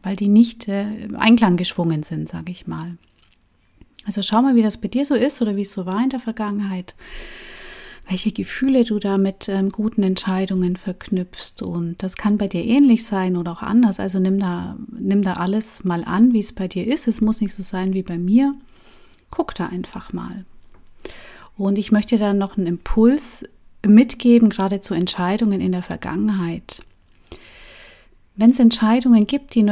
weil 0.02 0.16
die 0.16 0.28
nicht 0.28 0.68
äh, 0.68 1.08
Einklang 1.16 1.56
geschwungen 1.56 2.02
sind, 2.02 2.28
sage 2.28 2.50
ich 2.50 2.66
mal. 2.66 2.96
Also 4.06 4.22
schau 4.22 4.42
mal, 4.42 4.56
wie 4.56 4.62
das 4.62 4.78
bei 4.78 4.88
dir 4.88 5.04
so 5.04 5.14
ist 5.14 5.42
oder 5.42 5.56
wie 5.56 5.62
es 5.62 5.72
so 5.72 5.86
war 5.86 6.02
in 6.02 6.08
der 6.08 6.20
Vergangenheit, 6.20 6.94
welche 8.08 8.32
Gefühle 8.32 8.84
du 8.84 8.98
da 8.98 9.18
mit 9.18 9.48
ähm, 9.48 9.68
guten 9.68 10.02
Entscheidungen 10.02 10.76
verknüpfst. 10.76 11.62
Und 11.62 12.02
das 12.02 12.16
kann 12.16 12.38
bei 12.38 12.48
dir 12.48 12.64
ähnlich 12.64 13.04
sein 13.04 13.36
oder 13.36 13.52
auch 13.52 13.62
anders. 13.62 14.00
Also 14.00 14.18
nimm 14.18 14.40
da, 14.40 14.76
nimm 14.90 15.22
da 15.22 15.34
alles 15.34 15.84
mal 15.84 16.02
an, 16.04 16.32
wie 16.32 16.40
es 16.40 16.52
bei 16.52 16.66
dir 16.66 16.86
ist. 16.86 17.08
Es 17.08 17.20
muss 17.20 17.40
nicht 17.40 17.54
so 17.54 17.62
sein 17.62 17.92
wie 17.92 18.02
bei 18.02 18.18
mir. 18.18 18.54
Guck 19.30 19.54
da 19.54 19.66
einfach 19.66 20.12
mal. 20.12 20.44
Und 21.56 21.76
ich 21.76 21.92
möchte 21.92 22.16
dann 22.16 22.38
noch 22.38 22.56
einen 22.56 22.66
Impuls 22.66 23.44
mitgeben, 23.86 24.48
gerade 24.48 24.80
zu 24.80 24.94
Entscheidungen 24.94 25.60
in 25.60 25.72
der 25.72 25.82
Vergangenheit. 25.82 26.82
Wenn 28.40 28.52
es 28.52 28.58
Entscheidungen 28.58 29.26
gibt, 29.26 29.54
die, 29.54 29.70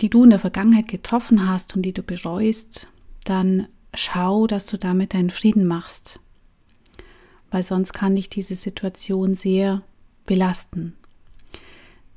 die 0.00 0.08
du 0.08 0.22
in 0.22 0.30
der 0.30 0.38
Vergangenheit 0.38 0.86
getroffen 0.86 1.48
hast 1.48 1.74
und 1.74 1.82
die 1.82 1.92
du 1.92 2.04
bereust, 2.04 2.88
dann 3.24 3.66
schau, 3.92 4.46
dass 4.46 4.66
du 4.66 4.78
damit 4.78 5.14
deinen 5.14 5.30
Frieden 5.30 5.66
machst, 5.66 6.20
weil 7.50 7.64
sonst 7.64 7.92
kann 7.92 8.14
dich 8.14 8.28
diese 8.28 8.54
Situation 8.54 9.34
sehr 9.34 9.82
belasten. 10.26 10.94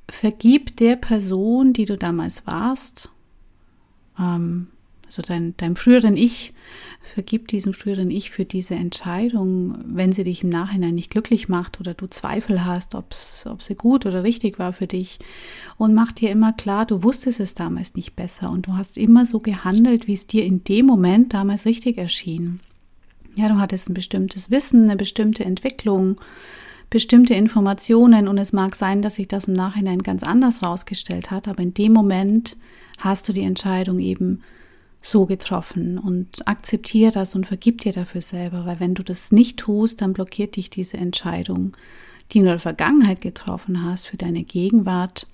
Vergib 0.08 0.78
der 0.78 0.98
Person, 0.98 1.74
die 1.74 1.86
du 1.86 1.98
damals 1.98 2.46
warst, 2.46 3.10
ähm, 4.20 4.68
also 5.08 5.24
dein, 5.24 5.58
deinem 5.58 5.76
früheren 5.76 6.16
Ich, 6.16 6.54
vergib 7.02 7.48
diesem 7.48 7.74
früheren 7.74 8.12
Ich 8.12 8.30
für 8.30 8.46
diese 8.46 8.76
Entscheidung, 8.76 9.78
wenn 9.86 10.12
sie 10.12 10.24
dich 10.24 10.44
im 10.44 10.50
Nachhinein 10.50 10.96
nicht 10.96 11.10
glücklich 11.10 11.48
macht 11.48 11.80
oder 11.80 11.94
du 11.94 12.08
Zweifel 12.08 12.66
hast, 12.66 12.96
ob 12.96 13.14
sie 13.14 13.76
gut 13.76 14.06
oder 14.06 14.24
richtig 14.24 14.60
war 14.60 14.74
für 14.74 14.88
dich. 14.88 15.20
Und 15.78 15.94
mach 15.94 16.12
dir 16.12 16.32
immer 16.32 16.54
klar, 16.54 16.86
du 16.86 17.04
wusstest 17.04 17.40
es 17.40 17.56
damals 17.56 17.96
nicht 17.96 18.16
besser 18.16 18.50
und 18.50 18.68
du 18.68 18.74
hast 18.74 18.98
immer 18.98 19.26
so 19.26 19.40
gehandelt, 19.40 20.08
wie 20.08 20.14
es 20.14 20.28
dir 20.28 20.44
in 20.44 20.64
dem 20.66 20.86
Moment 20.86 21.34
damals 21.34 21.66
richtig 21.66 21.98
erschien. 21.98 22.60
Ja, 23.36 23.48
du 23.48 23.58
hattest 23.58 23.90
ein 23.90 23.94
bestimmtes 23.94 24.52
Wissen, 24.52 24.84
eine 24.84 24.96
bestimmte 24.96 25.46
Entwicklung, 25.46 26.20
bestimmte 26.90 27.36
Informationen 27.36 28.28
und 28.28 28.38
es 28.38 28.52
mag 28.52 28.76
sein, 28.76 29.02
dass 29.02 29.16
sich 29.16 29.28
das 29.28 29.46
im 29.46 29.54
Nachhinein 29.54 30.00
ganz 30.04 30.24
anders 30.24 30.64
rausgestellt 30.64 31.32
hat, 31.32 31.48
aber 31.48 31.62
in 31.62 31.74
dem 31.74 31.94
Moment 31.94 32.58
hast 32.98 33.30
du 33.30 33.34
die 33.34 33.44
Entscheidung 33.44 34.00
eben 34.00 34.42
so 35.02 35.26
getroffen 35.26 35.98
und 35.98 36.48
akzeptiere 36.48 37.12
das 37.12 37.36
und 37.36 37.46
vergib 37.46 37.82
dir 37.82 37.92
dafür 37.92 38.22
selber, 38.22 38.66
weil 38.66 38.80
wenn 38.80 38.96
du 38.96 39.04
das 39.04 39.32
nicht 39.32 39.58
tust, 39.58 40.02
dann 40.02 40.14
blockiert 40.14 40.56
dich 40.56 40.70
diese 40.70 40.98
Entscheidung, 40.98 41.76
die 42.32 42.40
du 42.40 42.46
in 42.46 42.46
der 42.46 42.60
Vergangenheit 42.60 43.22
getroffen 43.22 43.84
hast, 43.84 44.08
für 44.08 44.18
deine 44.18 44.44
Gegenwart 44.44 45.28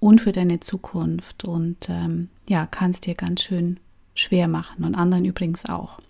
und 0.00 0.20
für 0.20 0.32
deine 0.32 0.60
Zukunft 0.60 1.44
und 1.44 1.88
ähm, 1.88 2.28
ja, 2.48 2.66
kannst 2.66 3.06
dir 3.06 3.14
ganz 3.14 3.42
schön 3.42 3.78
schwer 4.14 4.48
machen 4.48 4.84
und 4.84 4.94
anderen 4.94 5.24
übrigens 5.24 5.66
auch. 5.66 6.00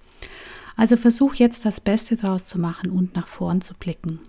Also 0.77 0.97
versuch 0.97 1.35
jetzt 1.35 1.65
das 1.65 1.81
Beste 1.81 2.17
daraus 2.17 2.47
zu 2.47 2.59
machen 2.59 2.91
und 2.91 3.17
nach 3.17 3.27
vorn 3.27 3.61
zu 3.61 3.75
blicken. 3.75 4.21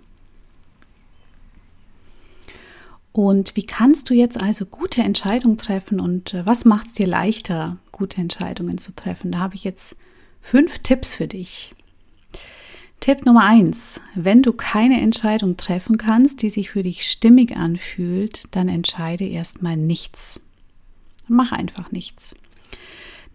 Und 3.20 3.58
wie 3.58 3.66
kannst 3.66 4.10
du 4.10 4.14
jetzt 4.14 4.42
also 4.42 4.66
gute 4.66 5.02
Entscheidungen 5.02 5.58
treffen 5.58 6.00
und 6.00 6.34
äh, 6.34 6.46
was 6.46 6.64
macht 6.64 6.88
es 6.88 6.94
dir 6.94 7.06
leichter, 7.06 7.76
gute 7.92 8.22
Entscheidungen 8.22 8.78
zu 8.78 8.96
treffen? 8.96 9.34
Da 9.34 9.40
habe 9.40 9.56
ich 9.56 9.66
jetzt 9.66 9.98
fünf 10.40 10.80
Tipps 10.80 11.18
für 11.18 11.28
dich. 11.28 11.76
Tipp 13.02 13.26
Nummer 13.26 13.44
eins: 13.44 14.00
Wenn 14.16 14.42
du 14.42 14.54
keine 14.54 15.02
Entscheidung 15.02 15.58
treffen 15.58 15.98
kannst, 15.98 16.44
die 16.44 16.50
sich 16.50 16.70
für 16.70 16.82
dich 16.82 17.12
stimmig 17.12 17.58
anfühlt, 17.58 18.44
dann 18.52 18.70
entscheide 18.70 19.26
erstmal 19.26 19.76
nichts. 19.76 20.40
Mach 21.28 21.52
einfach 21.52 21.92
nichts. 21.92 22.36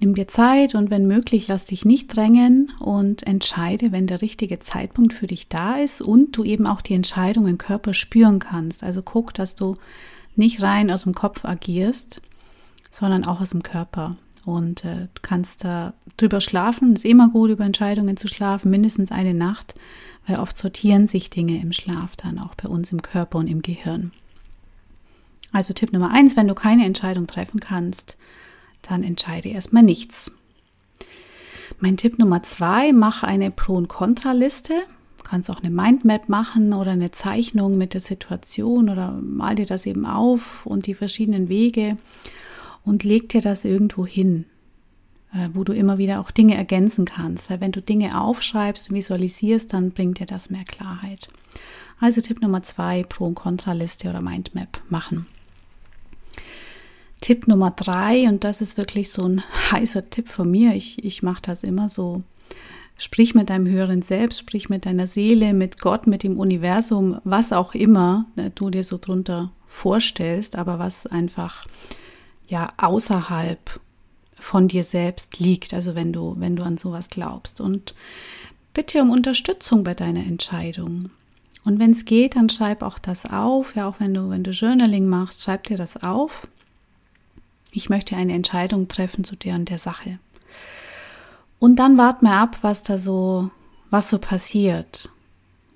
Nimm 0.01 0.15
dir 0.15 0.29
Zeit 0.29 0.75
und 0.75 0.91
wenn 0.91 1.07
möglich, 1.07 1.49
lass 1.49 1.67
dich 1.67 1.85
nicht 1.85 2.15
drängen 2.15 2.73
und 2.81 3.27
entscheide, 3.27 3.93
wenn 3.93 4.07
der 4.07 4.23
richtige 4.23 4.59
Zeitpunkt 4.59 5.13
für 5.13 5.27
dich 5.27 5.49
da 5.49 5.77
ist 5.77 6.03
und 6.03 6.37
du 6.37 6.45
eben 6.45 6.67
auch 6.67 6.81
die 6.81 6.95
Entscheidung 6.95 7.47
im 7.47 7.59
Körper 7.59 7.95
spüren 7.95 8.39
kannst. 8.39 8.83
Also 8.83 9.03
guck, 9.03 9.33
dass 9.35 9.55
du 9.55 9.77
nicht 10.37 10.63
rein 10.63 10.91
aus 10.91 11.05
dem 11.05 11.15
Kopf 11.15 11.45
agierst, 11.45 12.21
sondern 12.91 13.25
auch 13.25 13.41
aus 13.41 13.51
dem 13.51 13.63
Körper. 13.63 14.17
Und 14.45 14.85
äh, 14.85 15.09
kannst 15.23 15.65
da 15.65 15.95
drüber 16.19 16.43
schlafen. 16.43 16.93
Es 16.93 17.05
ist 17.05 17.11
immer 17.11 17.31
gut, 17.31 17.51
über 17.51 17.65
Entscheidungen 17.65 18.19
zu 18.19 18.29
schlafen, 18.29 18.71
mindestens 18.71 19.11
eine 19.11 19.33
Nacht, 19.33 19.75
weil 20.27 20.39
oft 20.39 20.59
sortieren 20.59 21.07
sich 21.07 21.31
Dinge 21.31 21.61
im 21.61 21.73
Schlaf 21.73 22.17
dann 22.17 22.39
auch 22.39 22.55
bei 22.55 22.69
uns 22.69 22.93
im 22.93 23.01
Körper 23.01 23.39
und 23.39 23.47
im 23.47 23.63
Gehirn. 23.63 24.13
Also 25.51 25.73
Tipp 25.73 25.93
Nummer 25.93 26.11
eins, 26.11 26.37
wenn 26.37 26.49
du 26.49 26.55
keine 26.55 26.85
Entscheidung 26.85 27.27
treffen 27.27 27.61
kannst, 27.61 28.19
dann 28.91 29.03
entscheide 29.03 29.49
erstmal 29.49 29.83
nichts. 29.83 30.33
Mein 31.81 31.97
Tipp 31.97 32.19
Nummer 32.19 32.43
zwei, 32.43 32.93
mach 32.93 33.23
eine 33.23 33.51
Pro- 33.51 33.77
und 33.77 33.89
Kontraliste. 33.89 34.75
Du 35.19 35.25
kannst 35.25 35.51
auch 35.51 35.63
eine 35.63 35.71
Mindmap 35.71 36.29
machen 36.29 36.73
oder 36.73 36.93
eine 36.93 37.11
Zeichnung 37.11 37.79
mit 37.79 37.95
der 37.95 38.01
Situation 38.01 38.89
oder 38.89 39.13
mal 39.13 39.55
dir 39.55 39.67
das 39.67 39.87
eben 39.87 40.07
auf 40.07 40.67
und 40.67 40.87
die 40.87 40.95
verschiedenen 40.95 41.49
Wege 41.49 41.97
und 42.85 43.05
leg 43.05 43.29
dir 43.31 43.41
das 43.41 43.65
irgendwo 43.65 44.07
hin, 44.07 44.45
äh, 45.33 45.49
wo 45.53 45.65
du 45.65 45.73
immer 45.73 45.99
wieder 45.99 46.21
auch 46.21 46.31
Dinge 46.31 46.57
ergänzen 46.57 47.07
kannst. 47.07 47.51
Weil 47.51 47.61
wenn 47.61 47.73
du 47.73 47.81
Dinge 47.81 48.21
aufschreibst 48.21 48.93
visualisierst, 48.93 49.73
dann 49.73 49.93
bringt 49.93 50.21
dir 50.21 50.27
das 50.27 50.51
mehr 50.51 50.65
Klarheit. 50.65 51.29
Also 52.01 52.21
Tipp 52.21 52.43
Nummer 52.43 52.63
zwei, 52.63 53.03
Pro- 53.03 53.27
und 53.27 53.35
Kontraliste 53.35 54.11
oder 54.11 54.21
Mindmap 54.21 54.81
machen. 54.89 55.27
Tipp 57.25 57.49
Nummer 57.49 57.71
drei, 57.71 58.29
und 58.29 58.45
das 58.45 58.61
ist 58.61 58.77
wirklich 58.77 59.11
so 59.11 59.27
ein 59.27 59.43
heißer 59.71 60.11
Tipp 60.11 60.29
von 60.29 60.51
mir, 60.51 60.75
ich, 60.75 61.03
ich 61.03 61.23
mache 61.23 61.41
das 61.41 61.63
immer 61.63 61.89
so. 61.89 62.23
Sprich 62.99 63.35
mit 63.35 63.49
deinem 63.49 63.67
höheren 63.67 64.03
Selbst, 64.03 64.41
sprich 64.41 64.69
mit 64.69 64.85
deiner 64.85 65.07
Seele, 65.07 65.55
mit 65.55 65.81
Gott, 65.81 66.07
mit 66.07 66.23
dem 66.23 66.39
Universum, 66.39 67.19
was 67.25 67.55
auch 67.55 67.75
immer 67.75 68.27
ne, 68.37 68.51
du 68.51 68.69
dir 68.69 68.85
so 68.85 68.99
drunter 68.99 69.53
vorstellst, 69.65 70.55
aber 70.57 70.79
was 70.79 71.07
einfach 71.07 71.67
ja 72.47 72.69
außerhalb 72.77 73.81
von 74.39 74.69
dir 74.69 74.85
selbst 74.85 75.39
liegt, 75.39 75.73
also 75.73 75.95
wenn 75.95 76.13
du, 76.13 76.37
wenn 76.39 76.57
du 76.57 76.63
an 76.63 76.77
sowas 76.77 77.09
glaubst. 77.09 77.59
Und 77.59 77.95
bitte 78.75 79.01
um 79.01 79.09
Unterstützung 79.09 79.83
bei 79.83 79.95
deiner 79.95 80.27
Entscheidung. 80.27 81.09
Und 81.65 81.79
wenn 81.79 81.93
es 81.93 82.05
geht, 82.05 82.37
dann 82.37 82.51
schreib 82.51 82.83
auch 82.83 82.99
das 82.99 83.25
auf. 83.25 83.77
Ja, 83.77 83.89
auch 83.89 83.99
wenn 83.99 84.13
du, 84.13 84.29
wenn 84.29 84.45
du 84.45 84.51
Journaling 84.51 85.09
machst, 85.09 85.43
schreib 85.43 85.65
dir 85.65 85.79
das 85.79 86.03
auf 86.03 86.49
ich 87.75 87.91
möchte 87.91 88.17
eine 88.17 88.33
Entscheidung 88.33 88.89
treffen 88.89 89.25
zu 89.25 89.37
der 89.37 89.57
und 89.57 89.69
der 89.69 89.79
Sache. 89.79 90.19
Und 91.59 91.77
dann 91.77 91.99
wart 91.99 92.23
mal 92.23 92.41
ab, 92.41 92.59
was 92.63 92.83
da 92.83 92.99
so, 92.99 93.51
was 93.91 94.09
so 94.09 94.19
passiert. 94.19 95.11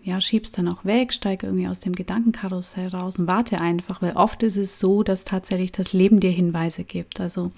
Ja, 0.02 0.20
schiebst 0.20 0.56
dann 0.56 0.68
auch 0.68 0.84
weg, 0.84 1.12
steig 1.12 1.42
irgendwie 1.42 1.68
aus 1.68 1.80
dem 1.80 1.94
Gedankenkarussell 1.94 2.88
raus 2.88 3.18
und 3.18 3.26
warte 3.26 3.60
einfach, 3.60 4.00
weil 4.00 4.12
oft 4.12 4.42
ist 4.42 4.56
es 4.56 4.78
so, 4.78 5.02
dass 5.02 5.24
tatsächlich 5.24 5.72
das 5.72 5.92
Leben 5.92 6.20
dir 6.20 6.30
Hinweise 6.30 6.84
gibt. 6.84 7.20
Also 7.20 7.52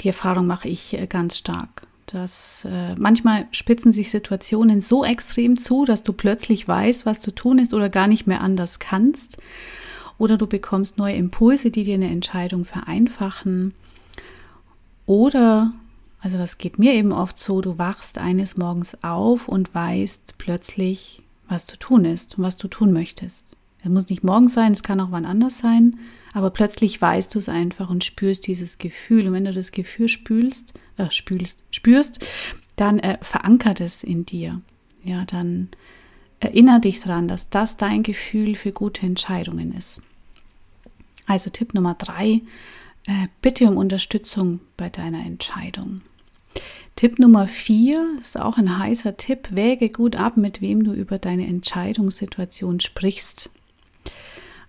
die 0.00 0.08
Erfahrung 0.08 0.46
mache 0.46 0.68
ich 0.68 0.94
äh, 0.94 1.06
ganz 1.06 1.36
stark. 1.36 1.86
Dass 2.06 2.64
äh, 2.64 2.94
manchmal 2.94 3.46
spitzen 3.50 3.92
sich 3.92 4.10
Situationen 4.10 4.80
so 4.80 5.04
extrem 5.04 5.58
zu, 5.58 5.84
dass 5.84 6.02
du 6.02 6.14
plötzlich 6.14 6.66
weißt, 6.66 7.04
was 7.04 7.20
zu 7.20 7.34
tun 7.34 7.58
ist 7.58 7.74
oder 7.74 7.90
gar 7.90 8.06
nicht 8.06 8.26
mehr 8.26 8.40
anders 8.40 8.78
kannst. 8.78 9.36
Oder 10.18 10.36
du 10.36 10.46
bekommst 10.46 10.98
neue 10.98 11.14
Impulse, 11.14 11.70
die 11.70 11.84
dir 11.84 11.94
eine 11.94 12.10
Entscheidung 12.10 12.64
vereinfachen. 12.64 13.72
Oder 15.06 15.72
also 16.20 16.36
das 16.36 16.58
geht 16.58 16.78
mir 16.78 16.94
eben 16.94 17.12
oft 17.12 17.38
so, 17.38 17.60
du 17.60 17.78
wachst 17.78 18.18
eines 18.18 18.56
Morgens 18.56 19.02
auf 19.02 19.48
und 19.48 19.74
weißt 19.74 20.34
plötzlich, 20.38 21.22
was 21.48 21.66
zu 21.66 21.78
tun 21.78 22.04
ist 22.04 22.36
und 22.36 22.44
was 22.44 22.56
du 22.56 22.68
tun 22.68 22.92
möchtest. 22.92 23.52
Es 23.82 23.88
muss 23.88 24.08
nicht 24.08 24.24
morgen 24.24 24.48
sein, 24.48 24.72
es 24.72 24.82
kann 24.82 25.00
auch 25.00 25.12
wann 25.12 25.24
anders 25.24 25.58
sein, 25.58 25.98
aber 26.34 26.50
plötzlich 26.50 27.00
weißt 27.00 27.34
du 27.34 27.38
es 27.38 27.48
einfach 27.48 27.88
und 27.88 28.02
spürst 28.02 28.46
dieses 28.48 28.78
Gefühl. 28.78 29.28
Und 29.28 29.32
wenn 29.34 29.44
du 29.44 29.52
das 29.52 29.70
Gefühl 29.70 30.08
spülst, 30.08 30.74
äh, 30.96 31.10
spülst, 31.10 31.62
spürst, 31.70 32.26
dann 32.74 32.98
äh, 32.98 33.18
verankert 33.22 33.80
es 33.80 34.02
in 34.02 34.26
dir. 34.26 34.60
Ja, 35.04 35.24
dann 35.24 35.68
erinnere 36.40 36.80
dich 36.80 37.00
daran, 37.00 37.28
dass 37.28 37.50
das 37.50 37.76
dein 37.76 38.02
Gefühl 38.02 38.54
für 38.54 38.72
gute 38.72 39.06
Entscheidungen 39.06 39.74
ist. 39.76 40.00
Also 41.26 41.50
Tipp 41.50 41.74
Nummer 41.74 41.94
drei, 41.94 42.42
äh, 43.06 43.26
bitte 43.42 43.66
um 43.66 43.76
Unterstützung 43.76 44.60
bei 44.76 44.88
deiner 44.88 45.24
Entscheidung. 45.24 46.02
Tipp 46.96 47.18
Nummer 47.18 47.46
vier 47.46 48.16
ist 48.20 48.38
auch 48.38 48.56
ein 48.56 48.78
heißer 48.78 49.16
Tipp. 49.16 49.48
Wäge 49.52 49.88
gut 49.88 50.16
ab, 50.16 50.36
mit 50.36 50.60
wem 50.60 50.82
du 50.82 50.92
über 50.92 51.18
deine 51.18 51.46
Entscheidungssituation 51.46 52.80
sprichst. 52.80 53.50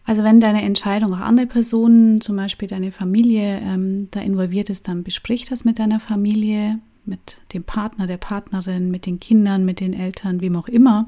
Also 0.06 0.24
wenn 0.24 0.40
deine 0.40 0.64
Entscheidung 0.64 1.14
auch 1.14 1.20
andere 1.20 1.48
Personen, 1.48 2.22
zum 2.22 2.36
Beispiel 2.36 2.68
deine 2.68 2.92
Familie, 2.92 3.60
ähm, 3.64 4.10
da 4.12 4.22
involviert 4.22 4.70
ist, 4.70 4.88
dann 4.88 5.04
besprich 5.04 5.46
das 5.46 5.66
mit 5.66 5.80
deiner 5.80 6.00
Familie, 6.00 6.80
mit 7.06 7.42
dem 7.54 7.64
Partner, 7.64 8.08
der 8.08 8.18
Partnerin, 8.18 8.92
mit 8.92 9.06
den 9.06 9.20
Kindern, 9.20 9.66
mit 9.66 9.80
den 9.80 9.94
Eltern, 9.94 10.42
wem 10.42 10.56
auch 10.56 10.68
immer. 10.68 11.08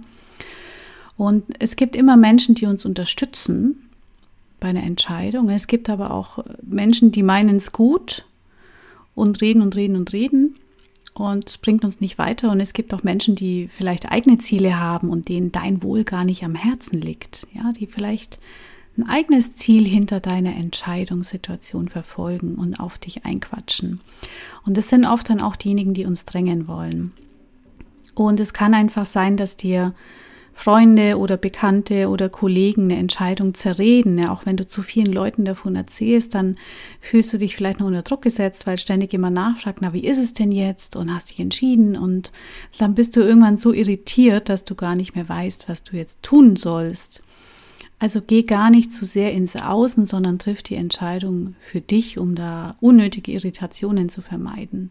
Und 1.18 1.44
es 1.60 1.76
gibt 1.76 1.96
immer 1.96 2.18
Menschen, 2.18 2.56
die 2.56 2.66
uns 2.66 2.86
unterstützen 2.86 3.90
bei 4.60 4.70
einer 4.70 4.84
Entscheidung. 4.84 5.50
Es 5.50 5.68
gibt 5.68 5.90
aber 5.90 6.12
auch 6.12 6.44
Menschen, 6.62 7.12
die 7.12 7.24
meinen 7.24 7.58
es 7.58 7.72
gut 7.72 8.26
und 9.16 9.42
reden 9.42 9.62
und 9.62 9.76
reden 9.76 9.96
und 9.96 10.14
reden 10.14 10.56
und 11.14 11.50
es 11.50 11.58
bringt 11.58 11.84
uns 11.84 12.00
nicht 12.00 12.18
weiter. 12.18 12.52
Und 12.52 12.60
es 12.60 12.74
gibt 12.74 12.94
auch 12.94 13.04
Menschen, 13.04 13.36
die 13.36 13.68
vielleicht 13.68 14.12
eigene 14.12 14.38
Ziele 14.38 14.80
haben 14.80 15.10
und 15.10 15.28
denen 15.28 15.52
dein 15.52 15.84
Wohl 15.84 16.04
gar 16.04 16.24
nicht 16.24 16.44
am 16.44 16.56
Herzen 16.56 17.02
liegt, 17.02 17.48
ja, 17.54 17.72
die 17.74 17.88
vielleicht 17.88 18.40
ein 18.98 19.08
eigenes 19.08 19.56
Ziel 19.56 19.86
hinter 19.86 20.20
deiner 20.20 20.56
Entscheidungssituation 20.56 21.88
verfolgen 21.88 22.56
und 22.56 22.80
auf 22.80 22.98
dich 22.98 23.26
einquatschen. 23.26 24.02
Und 24.66 24.78
das 24.78 24.90
sind 24.90 25.06
oft 25.06 25.30
dann 25.30 25.42
auch 25.42 25.56
diejenigen, 25.56 25.94
die 25.94 26.06
uns 26.06 26.26
drängen 26.26 26.68
wollen. 26.68 27.14
Und 28.16 28.40
es 28.40 28.54
kann 28.54 28.74
einfach 28.74 29.06
sein, 29.06 29.38
dass 29.38 29.56
dir 29.56 29.94
Freunde 30.54 31.18
oder 31.18 31.38
Bekannte 31.38 32.10
oder 32.10 32.30
Kollegen 32.30 32.84
eine 32.86 32.98
Entscheidung 32.98 33.54
zerreden. 33.54 34.18
Ja, 34.18 34.32
auch 34.32 34.46
wenn 34.46 34.58
du 34.58 34.68
zu 34.68 34.82
vielen 34.82 35.12
Leuten 35.12 35.46
davon 35.46 35.76
erzählst, 35.76 36.36
dann 36.36 36.58
fühlst 37.00 37.34
du 37.34 37.38
dich 37.38 37.56
vielleicht 37.56 37.80
noch 37.80 37.88
unter 37.88 38.02
Druck 38.02 38.22
gesetzt, 38.22 38.68
weil 38.68 38.78
ständig 38.78 39.12
jemand 39.12 39.36
nachfragt, 39.36 39.80
na, 39.82 39.94
wie 39.94 40.06
ist 40.06 40.20
es 40.20 40.34
denn 40.34 40.52
jetzt? 40.52 40.96
Und 40.96 41.14
hast 41.14 41.32
dich 41.32 41.40
entschieden. 41.40 41.96
Und 41.96 42.32
dann 42.78 42.96
bist 42.96 43.16
du 43.16 43.22
irgendwann 43.22 43.58
so 43.58 43.74
irritiert, 43.74 44.50
dass 44.50 44.64
du 44.64 44.76
gar 44.76 44.96
nicht 44.96 45.16
mehr 45.16 45.28
weißt, 45.28 45.68
was 45.70 45.84
du 45.84 45.98
jetzt 45.98 46.22
tun 46.22 46.56
sollst. 46.56 47.24
Also 48.02 48.20
geh 48.20 48.42
gar 48.42 48.72
nicht 48.72 48.92
zu 48.92 49.06
sehr 49.06 49.32
ins 49.32 49.56
Außen, 49.56 50.08
sondern 50.08 50.40
triff 50.40 50.64
die 50.64 50.74
Entscheidung 50.74 51.56
für 51.60 51.82
dich, 51.82 52.18
um 52.18 52.34
da 52.34 52.76
unnötige 52.80 53.32
Irritationen 53.32 54.10
zu 54.10 54.22
vermeiden. 54.24 54.90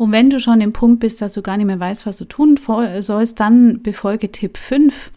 Und 0.00 0.12
wenn 0.12 0.30
du 0.30 0.40
schon 0.40 0.62
im 0.62 0.72
Punkt 0.72 1.00
bist, 1.00 1.20
dass 1.20 1.34
du 1.34 1.42
gar 1.42 1.58
nicht 1.58 1.66
mehr 1.66 1.78
weißt, 1.78 2.06
was 2.06 2.16
du 2.16 2.24
tun 2.24 2.56
sollst, 2.56 3.38
dann 3.38 3.82
befolge 3.82 4.32
Tipp 4.32 4.56
5. 4.56 5.10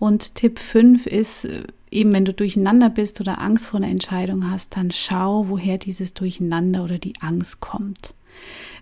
Und 0.00 0.34
Tipp 0.34 0.58
5 0.58 1.06
ist 1.06 1.44
äh, 1.44 1.62
eben, 1.92 2.12
wenn 2.12 2.24
du 2.24 2.34
durcheinander 2.34 2.90
bist 2.90 3.20
oder 3.20 3.40
Angst 3.40 3.68
vor 3.68 3.78
einer 3.78 3.92
Entscheidung 3.92 4.50
hast, 4.50 4.76
dann 4.76 4.90
schau, 4.90 5.48
woher 5.48 5.78
dieses 5.78 6.14
Durcheinander 6.14 6.82
oder 6.82 6.98
die 6.98 7.12
Angst 7.20 7.60
kommt. 7.60 8.16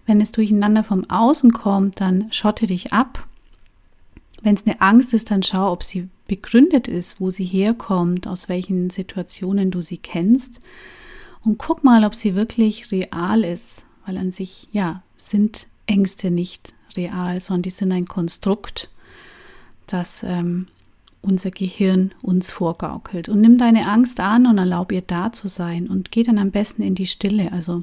Wenn 0.07 0.22
es 0.22 0.33
durcheinander 0.33 0.83
vom 0.83 1.05
Außen 1.11 1.53
kommt, 1.53 2.01
dann 2.01 2.33
schotte 2.33 2.66
dich 2.66 2.94
ab. 2.94 3.27
Wenn 4.40 4.55
es 4.55 4.64
eine 4.64 4.81
Angst 4.81 5.12
ist, 5.12 5.31
dann 5.31 5.42
schau, 5.42 5.70
ob 5.70 5.83
sie 5.83 6.09
begründet 6.29 6.88
ist, 6.88 7.20
wo 7.20 7.31
sie 7.31 7.44
herkommt, 7.44 8.27
aus 8.27 8.49
welchen 8.49 8.88
Situationen 8.88 9.70
du 9.70 9.83
sie 9.83 9.99
kennst. 9.99 10.61
Und 11.44 11.59
guck 11.59 11.85
mal, 11.85 12.07
ob 12.07 12.14
sie 12.14 12.35
wirklich 12.35 12.90
real 12.90 13.44
ist, 13.44 13.85
weil 14.07 14.16
an 14.16 14.33
sich, 14.33 14.68
ja, 14.72 15.03
sind 15.27 15.69
Ängste 15.87 16.31
nicht 16.31 16.73
real, 16.97 17.41
sondern 17.41 17.62
die 17.62 17.71
sind 17.71 17.93
ein 17.93 18.07
Konstrukt, 18.07 18.89
das 19.87 20.23
ähm, 20.23 20.67
unser 21.23 21.51
Gehirn 21.51 22.12
uns 22.23 22.51
vorgaukelt. 22.51 23.29
Und 23.29 23.41
nimm 23.41 23.59
deine 23.59 23.89
Angst 23.89 24.21
an 24.21 24.47
und 24.47 24.59
erlaub 24.59 24.93
ihr 24.93 25.03
da 25.03 25.33
zu 25.33 25.49
sein 25.49 25.89
und 25.89 26.11
geh 26.11 26.23
dann 26.23 26.39
am 26.39 26.51
besten 26.51 26.83
in 26.83 26.95
die 26.95 27.07
Stille. 27.07 27.53
Also 27.53 27.83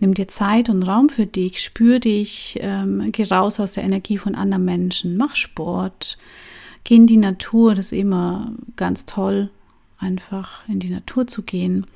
nimm 0.00 0.14
dir 0.14 0.28
Zeit 0.28 0.68
und 0.68 0.82
Raum 0.82 1.08
für 1.08 1.26
dich, 1.26 1.62
spür 1.62 2.00
dich, 2.00 2.58
ähm, 2.60 3.10
geh 3.12 3.24
raus 3.24 3.60
aus 3.60 3.72
der 3.72 3.84
Energie 3.84 4.18
von 4.18 4.34
anderen 4.34 4.64
Menschen, 4.64 5.16
mach 5.16 5.36
Sport, 5.36 6.18
geh 6.84 6.96
in 6.96 7.06
die 7.06 7.16
Natur, 7.16 7.74
das 7.74 7.86
ist 7.86 7.98
immer 7.98 8.52
ganz 8.76 9.06
toll, 9.06 9.50
einfach 9.98 10.66
in 10.68 10.80
die 10.80 10.90
Natur 10.90 11.26
zu 11.26 11.42
gehen 11.42 11.86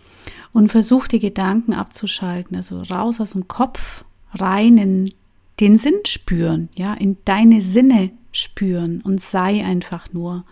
und 0.52 0.68
versuch 0.68 1.06
die 1.06 1.18
Gedanken 1.18 1.74
abzuschalten, 1.74 2.56
also 2.56 2.82
raus 2.82 3.20
aus 3.20 3.32
dem 3.32 3.48
Kopf 3.48 4.04
rein 4.32 4.78
in 4.78 5.12
den 5.60 5.76
Sinn 5.76 6.00
spüren, 6.06 6.68
ja, 6.74 6.94
in 6.94 7.18
deine 7.24 7.62
Sinne 7.62 8.10
spüren 8.32 9.02
und 9.02 9.20
sei 9.20 9.64
einfach 9.64 10.12
nur. 10.12 10.44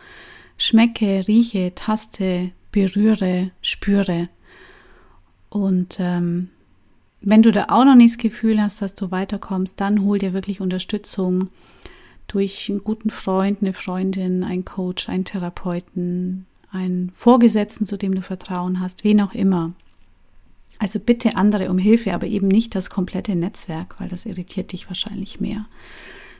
Schmecke, 0.57 1.27
rieche, 1.29 1.73
taste, 1.75 2.51
berühre, 2.73 3.53
spüre. 3.63 4.29
Und 5.51 5.99
ähm, 6.01 6.51
wenn 7.21 7.43
du 7.43 7.53
da 7.53 7.67
auch 7.69 7.85
noch 7.85 7.95
nicht 7.95 8.15
das 8.15 8.23
Gefühl 8.23 8.61
hast, 8.61 8.83
dass 8.83 8.95
du 8.95 9.11
weiterkommst, 9.11 9.81
dann 9.81 10.03
hol 10.03 10.19
dir 10.19 10.33
wirklich 10.35 10.61
Unterstützung 10.61 11.51
durch 12.27 12.69
einen 12.69 12.85
guten 12.85 13.11
Freund, 13.11 13.63
eine 13.63 13.73
Freundin, 13.73 14.45
einen 14.45 14.65
Coach, 14.65 15.09
einen 15.09 15.25
Therapeuten, 15.25 16.47
einen 16.71 17.11
Vorgesetzten, 17.15 17.87
zu 17.87 17.97
dem 17.97 18.15
du 18.15 18.23
Vertrauen 18.23 18.81
hast, 18.81 19.05
wen 19.05 19.21
auch 19.21 19.35
immer. 19.35 19.73
Also 20.79 21.01
bitte 21.01 21.37
andere 21.37 21.71
um 21.71 21.79
Hilfe, 21.79 22.15
aber 22.15 22.27
eben 22.27 22.49
nicht 22.49 22.75
das 22.75 22.91
komplette 22.91 23.35
Netzwerk, 23.35 23.97
weil 23.99 24.09
das 24.09 24.27
irritiert 24.27 24.73
dich 24.73 24.89
wahrscheinlich 24.89 25.41
mehr. 25.41 25.67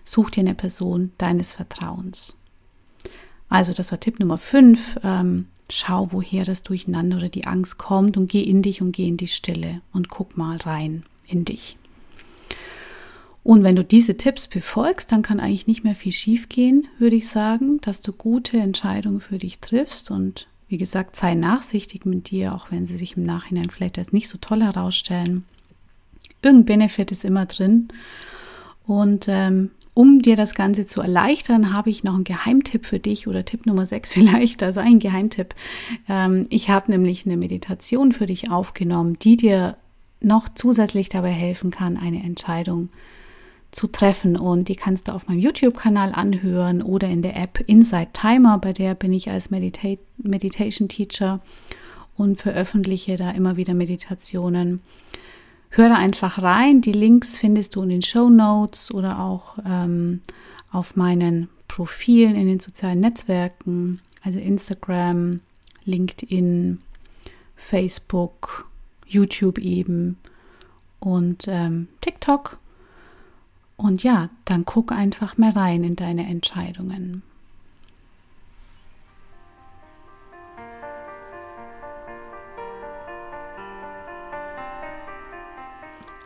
Such 0.05 0.31
dir 0.31 0.41
eine 0.41 0.55
Person 0.55 1.13
deines 1.19 1.53
Vertrauens. 1.53 2.41
Also 3.49 3.73
das 3.73 3.91
war 3.91 4.01
Tipp 4.01 4.21
Nummer 4.21 4.37
5. 4.37 5.01
Ähm, 5.03 5.47
schau, 5.71 6.13
woher 6.13 6.45
das 6.45 6.63
Durcheinander 6.63 7.17
oder 7.19 7.29
die 7.29 7.47
Angst 7.47 7.79
kommt 7.79 8.17
und 8.17 8.31
geh 8.31 8.43
in 8.43 8.63
dich 8.63 8.81
und 8.81 8.93
geh 8.93 9.09
in 9.09 9.17
die 9.17 9.29
Stille 9.29 9.83
und 9.93 10.09
guck 10.09 10.37
mal 10.37 10.57
rein 10.59 11.05
in 11.27 11.45
dich. 11.45 11.77
Und 13.43 13.65
wenn 13.65 13.77
du 13.77 13.85
diese 13.85 14.17
Tipps 14.17 14.47
befolgst, 14.47 15.11
dann 15.11 15.23
kann 15.23 15.41
eigentlich 15.41 15.67
nicht 15.67 15.83
mehr 15.83 15.95
viel 15.95 16.13
schiefgehen, 16.13 16.87
würde 16.99 17.17
ich 17.17 17.29
sagen, 17.29 17.81
dass 17.81 18.03
du 18.03 18.13
gute 18.13 18.59
Entscheidungen 18.59 19.21
für 19.21 19.39
dich 19.39 19.61
triffst 19.61 20.11
und 20.11 20.49
wie 20.69 20.79
gesagt, 20.79 21.17
sei 21.17 21.35
nachsichtig 21.35 22.05
mit 22.05 22.31
dir, 22.31 22.55
auch 22.55 22.71
wenn 22.71 22.87
sie 22.87 22.97
sich 22.97 23.17
im 23.17 23.25
Nachhinein 23.25 23.71
vielleicht 23.71 23.99
als 23.99 24.13
nicht 24.13 24.29
so 24.29 24.39
toll 24.39 24.63
herausstellen. 24.63 25.45
Irgendein 26.43 26.67
Benefit 26.67 27.11
ist 27.11 27.25
immer 27.25 27.47
drin. 27.47 27.89
Und 28.87 29.27
ähm, 29.29 29.71
um 29.95 30.23
dir 30.23 30.37
das 30.37 30.55
Ganze 30.55 30.87
zu 30.87 31.01
erleichtern, 31.01 31.73
habe 31.75 31.91
ich 31.91 32.05
noch 32.05 32.15
einen 32.15 32.25
Geheimtipp 32.25 32.87
für 32.87 32.99
dich 32.99 33.27
oder 33.27 33.45
Tipp 33.45 33.67
Nummer 33.67 33.87
6 33.87 34.13
vielleicht, 34.15 34.63
also 34.63 34.81
ein 34.81 34.99
Geheimtipp. 34.99 35.55
Ähm, 36.09 36.47
ich 36.51 36.71
habe 36.71 36.91
nämlich 36.91 37.27
eine 37.27 37.37
Meditation 37.37 38.13
für 38.13 38.27
dich 38.27 38.51
aufgenommen, 38.51 39.19
die 39.19 39.37
dir 39.37 39.77
noch 40.21 40.49
zusätzlich 40.49 41.09
dabei 41.09 41.31
helfen 41.31 41.71
kann, 41.71 41.97
eine 41.97 42.23
Entscheidung 42.23 42.89
zu 42.89 42.95
zu 43.71 43.87
treffen 43.87 44.37
und 44.37 44.69
die 44.69 44.77
kannst 44.77 45.09
du 45.09 45.13
auf 45.13 45.29
meinem 45.29 45.41
YouTube-Kanal 45.41 46.13
anhören 46.13 46.83
oder 46.83 47.09
in 47.09 47.23
der 47.23 47.37
App 47.37 47.63
Inside 47.67 48.09
Timer, 48.13 48.59
bei 48.59 48.73
der 48.73 48.95
bin 48.95 49.13
ich 49.13 49.31
als 49.31 49.51
Medita 49.51 49.89
Meditation 50.17 50.89
Teacher 50.89 51.41
und 52.17 52.39
veröffentliche 52.39 53.17
da 53.17 53.31
immer 53.31 53.57
wieder 53.57 53.75
Meditationen. 53.75 54.81
Hör 55.71 55.91
da 55.91 55.97
einfach 55.97 56.43
rein. 56.43 56.81
Die 56.81 56.93
Links 56.93 57.39
findest 57.39 57.77
du 57.77 57.83
in 57.83 57.91
den 57.91 58.03
Show 58.03 58.31
Notes 58.31 58.93
oder 58.93 59.21
auch 59.21 59.59
ähm, 59.65 60.23
auf 60.73 60.97
meinen 60.97 61.49
Profilen 61.69 62.35
in 62.35 62.47
den 62.47 62.61
sozialen 62.61 63.01
Netzwerken, 63.01 64.01
also 64.25 64.39
Instagram, 64.39 65.41
LinkedIn, 65.85 66.81
Facebook, 67.55 68.67
YouTube 69.07 69.59
eben 69.59 70.17
und 71.01 71.45
ähm, 71.47 71.89
TikTok. 72.01 72.59
Und 73.79 74.03
ja, 74.03 74.29
dann 74.45 74.65
guck 74.65 74.91
einfach 74.91 75.39
mal 75.39 75.51
rein 75.51 75.85
in 75.85 75.95
deine 75.95 76.27
Entscheidungen. 76.27 77.23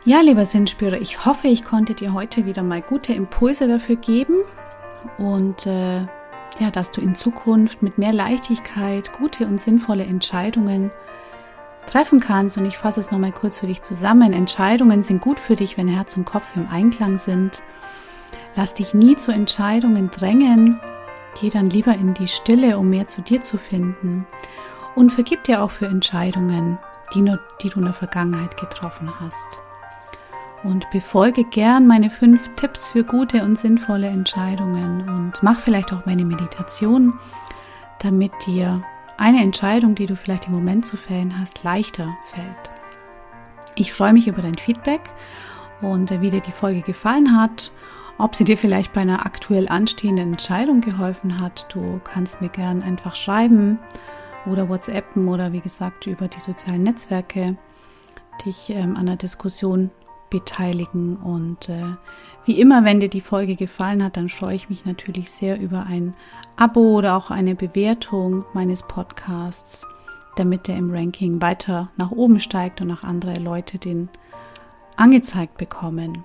Ja, 0.03 0.19
lieber 0.19 0.45
Sinnspürer, 0.45 0.99
ich 0.99 1.25
hoffe, 1.25 1.47
ich 1.47 1.63
konnte 1.63 1.93
dir 1.93 2.13
heute 2.13 2.45
wieder 2.45 2.63
mal 2.63 2.81
gute 2.81 3.13
Impulse 3.13 3.67
dafür 3.67 3.95
geben 3.97 4.39
und 5.17 5.65
äh, 5.67 5.99
ja, 6.59 6.71
dass 6.71 6.91
du 6.91 7.01
in 7.01 7.15
Zukunft 7.15 7.83
mit 7.83 7.99
mehr 7.99 8.13
Leichtigkeit 8.13 9.13
gute 9.13 9.45
und 9.45 9.61
sinnvolle 9.61 10.03
Entscheidungen 10.03 10.91
treffen 11.87 12.19
kannst. 12.19 12.57
Und 12.57 12.65
ich 12.65 12.77
fasse 12.77 12.99
es 12.99 13.11
nochmal 13.11 13.31
kurz 13.31 13.59
für 13.59 13.67
dich 13.67 13.81
zusammen. 13.81 14.33
Entscheidungen 14.33 15.03
sind 15.03 15.21
gut 15.21 15.39
für 15.39 15.55
dich, 15.55 15.77
wenn 15.77 15.87
Herz 15.87 16.17
und 16.17 16.25
Kopf 16.25 16.55
im 16.55 16.67
Einklang 16.69 17.17
sind. 17.17 17.63
Lass 18.55 18.73
dich 18.73 18.93
nie 18.93 19.15
zu 19.15 19.31
Entscheidungen 19.31 20.11
drängen. 20.11 20.79
Geh 21.39 21.49
dann 21.49 21.69
lieber 21.69 21.93
in 21.93 22.13
die 22.13 22.27
Stille, 22.27 22.77
um 22.77 22.89
mehr 22.89 23.07
zu 23.07 23.21
dir 23.21 23.41
zu 23.41 23.57
finden. 23.57 24.27
Und 24.95 25.11
vergib 25.11 25.43
dir 25.43 25.63
auch 25.63 25.71
für 25.71 25.87
Entscheidungen, 25.87 26.77
die, 27.13 27.21
nur, 27.21 27.39
die 27.61 27.69
du 27.69 27.79
in 27.79 27.85
der 27.85 27.93
Vergangenheit 27.93 28.57
getroffen 28.57 29.11
hast 29.19 29.61
und 30.63 30.89
befolge 30.91 31.43
gern 31.43 31.87
meine 31.87 32.09
fünf 32.09 32.55
Tipps 32.55 32.87
für 32.87 33.03
gute 33.03 33.43
und 33.43 33.57
sinnvolle 33.59 34.07
Entscheidungen 34.07 35.07
und 35.09 35.43
mach 35.43 35.59
vielleicht 35.59 35.93
auch 35.93 36.05
meine 36.05 36.25
Meditation, 36.25 37.19
damit 37.99 38.31
dir 38.45 38.83
eine 39.17 39.41
Entscheidung, 39.41 39.95
die 39.95 40.05
du 40.05 40.15
vielleicht 40.15 40.47
im 40.47 40.53
Moment 40.53 40.85
zu 40.85 40.97
fällen 40.97 41.39
hast, 41.39 41.63
leichter 41.63 42.15
fällt. 42.21 42.71
Ich 43.75 43.93
freue 43.93 44.13
mich 44.13 44.27
über 44.27 44.41
dein 44.41 44.57
Feedback 44.57 45.01
und 45.81 46.09
wie 46.21 46.29
dir 46.29 46.41
die 46.41 46.51
Folge 46.51 46.81
gefallen 46.81 47.39
hat, 47.39 47.71
ob 48.17 48.35
sie 48.35 48.43
dir 48.43 48.57
vielleicht 48.57 48.93
bei 48.93 49.01
einer 49.01 49.25
aktuell 49.25 49.67
anstehenden 49.67 50.33
Entscheidung 50.33 50.81
geholfen 50.81 51.39
hat. 51.39 51.67
Du 51.73 51.99
kannst 52.03 52.41
mir 52.41 52.49
gern 52.49 52.83
einfach 52.83 53.15
schreiben 53.15 53.79
oder 54.45 54.69
WhatsAppen 54.69 55.27
oder 55.27 55.53
wie 55.53 55.61
gesagt 55.61 56.07
über 56.07 56.27
die 56.27 56.39
sozialen 56.39 56.83
Netzwerke 56.83 57.57
dich 58.45 58.69
ähm, 58.69 58.95
an 58.97 59.05
der 59.05 59.15
Diskussion 59.15 59.91
beteiligen. 60.33 61.15
Und 61.15 61.69
äh, 61.69 61.95
wie 62.45 62.59
immer, 62.59 62.83
wenn 62.83 62.99
dir 62.99 63.07
die 63.07 63.21
Folge 63.21 63.55
gefallen 63.55 64.03
hat, 64.03 64.17
dann 64.17 64.27
freue 64.27 64.55
ich 64.55 64.69
mich 64.69 64.83
natürlich 64.83 65.29
sehr 65.29 65.59
über 65.59 65.85
ein 65.85 66.15
Abo 66.57 66.97
oder 66.97 67.15
auch 67.15 67.29
eine 67.29 67.53
Bewertung 67.53 68.43
meines 68.53 68.81
Podcasts, 68.83 69.85
damit 70.35 70.67
der 70.67 70.75
im 70.75 70.91
Ranking 70.91 71.39
weiter 71.41 71.91
nach 71.97 72.11
oben 72.11 72.39
steigt 72.39 72.81
und 72.81 72.91
auch 72.91 73.03
andere 73.03 73.35
Leute 73.35 73.77
den 73.77 74.09
angezeigt 74.97 75.57
bekommen. 75.57 76.23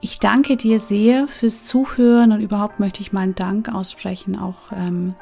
Ich 0.00 0.20
danke 0.20 0.56
dir 0.56 0.78
sehr 0.78 1.26
fürs 1.26 1.66
Zuhören 1.66 2.32
und 2.32 2.40
überhaupt 2.40 2.78
möchte 2.78 3.02
ich 3.02 3.12
meinen 3.12 3.34
Dank 3.34 3.68
aussprechen, 3.68 4.38
auch 4.38 4.72
ähm, 4.72 5.14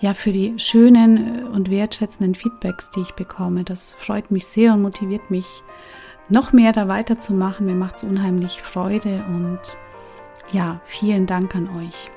ja 0.00 0.14
für 0.14 0.32
die 0.32 0.54
schönen 0.58 1.40
äh, 1.40 1.44
und 1.44 1.70
wertschätzenden 1.70 2.34
Feedbacks, 2.34 2.90
die 2.90 3.00
ich 3.00 3.12
bekomme. 3.12 3.64
Das 3.64 3.94
freut 3.94 4.30
mich 4.30 4.46
sehr 4.46 4.72
und 4.74 4.82
motiviert 4.82 5.30
mich 5.30 5.46
noch 6.28 6.52
mehr 6.52 6.72
da 6.72 6.88
weiterzumachen. 6.88 7.66
Mir 7.66 7.74
macht 7.74 7.96
es 7.96 8.04
unheimlich 8.04 8.62
Freude 8.62 9.24
und 9.28 9.60
ja, 10.50 10.80
vielen 10.84 11.26
Dank 11.26 11.54
an 11.54 11.68
euch. 11.78 12.10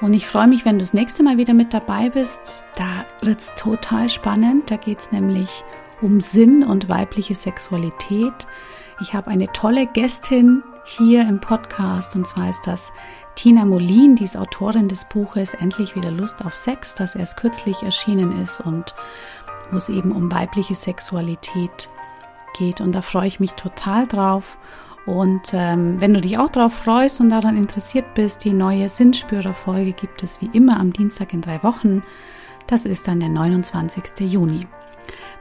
Und 0.00 0.14
ich 0.14 0.26
freue 0.26 0.46
mich, 0.46 0.64
wenn 0.64 0.78
du 0.78 0.84
das 0.84 0.94
nächste 0.94 1.22
Mal 1.22 1.38
wieder 1.38 1.54
mit 1.54 1.74
dabei 1.74 2.10
bist. 2.10 2.64
Da 2.76 3.04
wird 3.20 3.40
es 3.40 3.52
total 3.56 4.08
spannend. 4.08 4.70
Da 4.70 4.76
geht 4.76 5.00
es 5.00 5.10
nämlich 5.12 5.64
um 6.00 6.20
Sinn 6.20 6.62
und 6.62 6.88
weibliche 6.88 7.34
Sexualität. 7.34 8.46
Ich 9.00 9.14
habe 9.14 9.28
eine 9.28 9.50
tolle 9.52 9.86
Gästin 9.86 10.62
hier 10.84 11.22
im 11.22 11.40
Podcast 11.40 12.14
und 12.16 12.26
zwar 12.26 12.50
ist 12.50 12.66
das 12.66 12.92
Tina 13.34 13.64
Molin, 13.64 14.16
die 14.16 14.24
ist 14.24 14.36
Autorin 14.36 14.88
des 14.88 15.04
Buches 15.04 15.54
Endlich 15.54 15.94
wieder 15.94 16.10
Lust 16.10 16.44
auf 16.44 16.56
Sex, 16.56 16.94
das 16.94 17.14
erst 17.14 17.36
kürzlich 17.36 17.82
erschienen 17.82 18.40
ist 18.40 18.60
und 18.60 18.94
wo 19.70 19.76
es 19.76 19.88
eben 19.88 20.12
um 20.12 20.32
weibliche 20.32 20.74
Sexualität 20.74 21.90
geht 22.56 22.78
geht. 22.78 22.80
Und 22.80 22.94
da 22.94 23.02
freue 23.02 23.26
ich 23.26 23.40
mich 23.40 23.54
total 23.54 24.06
drauf. 24.06 24.58
Und 25.06 25.52
ähm, 25.54 26.00
wenn 26.00 26.12
du 26.12 26.20
dich 26.20 26.38
auch 26.38 26.50
darauf 26.50 26.74
freust 26.74 27.20
und 27.20 27.30
daran 27.30 27.56
interessiert 27.56 28.12
bist, 28.14 28.44
die 28.44 28.52
neue 28.52 28.88
Sinnspürer-Folge 28.88 29.92
gibt 29.92 30.22
es 30.22 30.40
wie 30.42 30.50
immer 30.52 30.78
am 30.78 30.92
Dienstag 30.92 31.32
in 31.32 31.40
drei 31.40 31.62
Wochen. 31.62 32.02
Das 32.66 32.84
ist 32.84 33.08
dann 33.08 33.20
der 33.20 33.30
29. 33.30 34.30
Juni. 34.30 34.66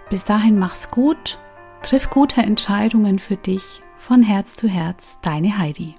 Bis 0.10 0.24
dahin 0.24 0.58
mach's 0.58 0.90
gut, 0.90 1.38
triff 1.82 2.10
gute 2.10 2.42
Entscheidungen 2.42 3.20
für 3.20 3.36
dich 3.36 3.82
von 3.98 4.24
Herz 4.24 4.56
zu 4.56 4.70
Herz, 4.70 5.20
deine 5.22 5.58
Heidi. 5.58 5.96